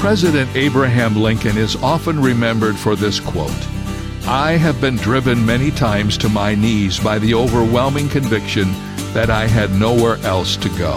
President 0.00 0.54
Abraham 0.56 1.16
Lincoln 1.16 1.56
is 1.56 1.76
often 1.76 2.20
remembered 2.20 2.76
for 2.76 2.96
this 2.96 3.20
quote 3.20 3.50
I 4.26 4.52
have 4.52 4.80
been 4.80 4.96
driven 4.96 5.44
many 5.44 5.70
times 5.70 6.16
to 6.18 6.28
my 6.28 6.54
knees 6.54 7.00
by 7.00 7.18
the 7.18 7.34
overwhelming 7.34 8.08
conviction 8.08 8.72
that 9.14 9.30
I 9.30 9.46
had 9.46 9.72
nowhere 9.72 10.18
else 10.18 10.56
to 10.58 10.68
go. 10.70 10.96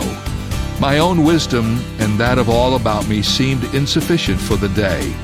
My 0.79 0.99
own 0.99 1.23
wisdom 1.23 1.79
and 1.99 2.19
that 2.19 2.37
of 2.37 2.49
all 2.49 2.75
about 2.75 3.07
me 3.07 3.21
seemed 3.21 3.63
insufficient 3.73 4.39
for 4.39 4.57
the 4.57 4.69
day. 4.69 5.15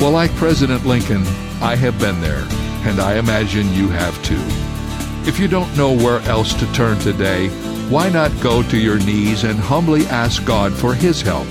Well, 0.00 0.10
like 0.10 0.34
President 0.34 0.84
Lincoln, 0.84 1.22
I 1.62 1.76
have 1.76 1.98
been 2.00 2.20
there, 2.20 2.44
and 2.82 3.00
I 3.00 3.16
imagine 3.18 3.72
you 3.72 3.88
have 3.88 4.20
too. 4.24 4.42
If 5.28 5.38
you 5.38 5.46
don't 5.46 5.74
know 5.76 5.92
where 5.92 6.20
else 6.22 6.52
to 6.54 6.72
turn 6.72 6.98
today, 6.98 7.48
why 7.88 8.10
not 8.10 8.32
go 8.40 8.62
to 8.64 8.76
your 8.76 8.98
knees 8.98 9.44
and 9.44 9.58
humbly 9.58 10.06
ask 10.06 10.44
God 10.44 10.72
for 10.72 10.92
His 10.92 11.22
help? 11.22 11.46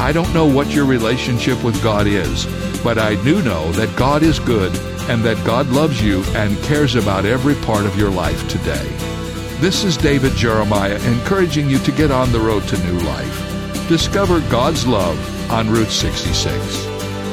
I 0.00 0.12
don't 0.12 0.32
know 0.32 0.46
what 0.46 0.70
your 0.70 0.86
relationship 0.86 1.62
with 1.62 1.82
God 1.82 2.06
is, 2.06 2.46
but 2.82 2.96
I 2.96 3.22
do 3.24 3.42
know 3.42 3.70
that 3.72 3.96
God 3.96 4.22
is 4.22 4.38
good 4.38 4.74
and 5.10 5.22
that 5.22 5.44
God 5.44 5.68
loves 5.68 6.02
you 6.02 6.22
and 6.34 6.56
cares 6.62 6.94
about 6.94 7.26
every 7.26 7.54
part 7.56 7.84
of 7.84 7.98
your 7.98 8.10
life 8.10 8.48
today. 8.48 9.17
This 9.60 9.82
is 9.82 9.96
David 9.96 10.34
Jeremiah 10.34 11.00
encouraging 11.08 11.68
you 11.68 11.80
to 11.80 11.90
get 11.90 12.12
on 12.12 12.30
the 12.30 12.38
road 12.38 12.62
to 12.68 12.78
new 12.86 13.00
life. 13.00 13.88
Discover 13.88 14.40
God's 14.42 14.86
love 14.86 15.18
on 15.50 15.68
Route 15.68 15.90
66. 15.90 16.86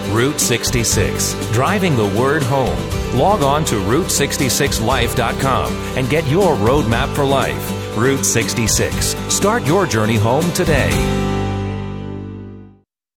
Route 0.09 0.39
66, 0.39 1.51
driving 1.51 1.95
the 1.95 2.07
word 2.19 2.41
home. 2.41 2.79
Log 3.15 3.43
on 3.43 3.63
to 3.65 3.75
Route66Life.com 3.75 5.71
and 5.95 6.09
get 6.09 6.25
your 6.27 6.55
roadmap 6.55 7.13
for 7.13 7.25
life. 7.25 7.95
Route 7.95 8.25
66. 8.25 9.15
Start 9.31 9.63
your 9.67 9.85
journey 9.85 10.15
home 10.15 10.51
today. 10.53 11.34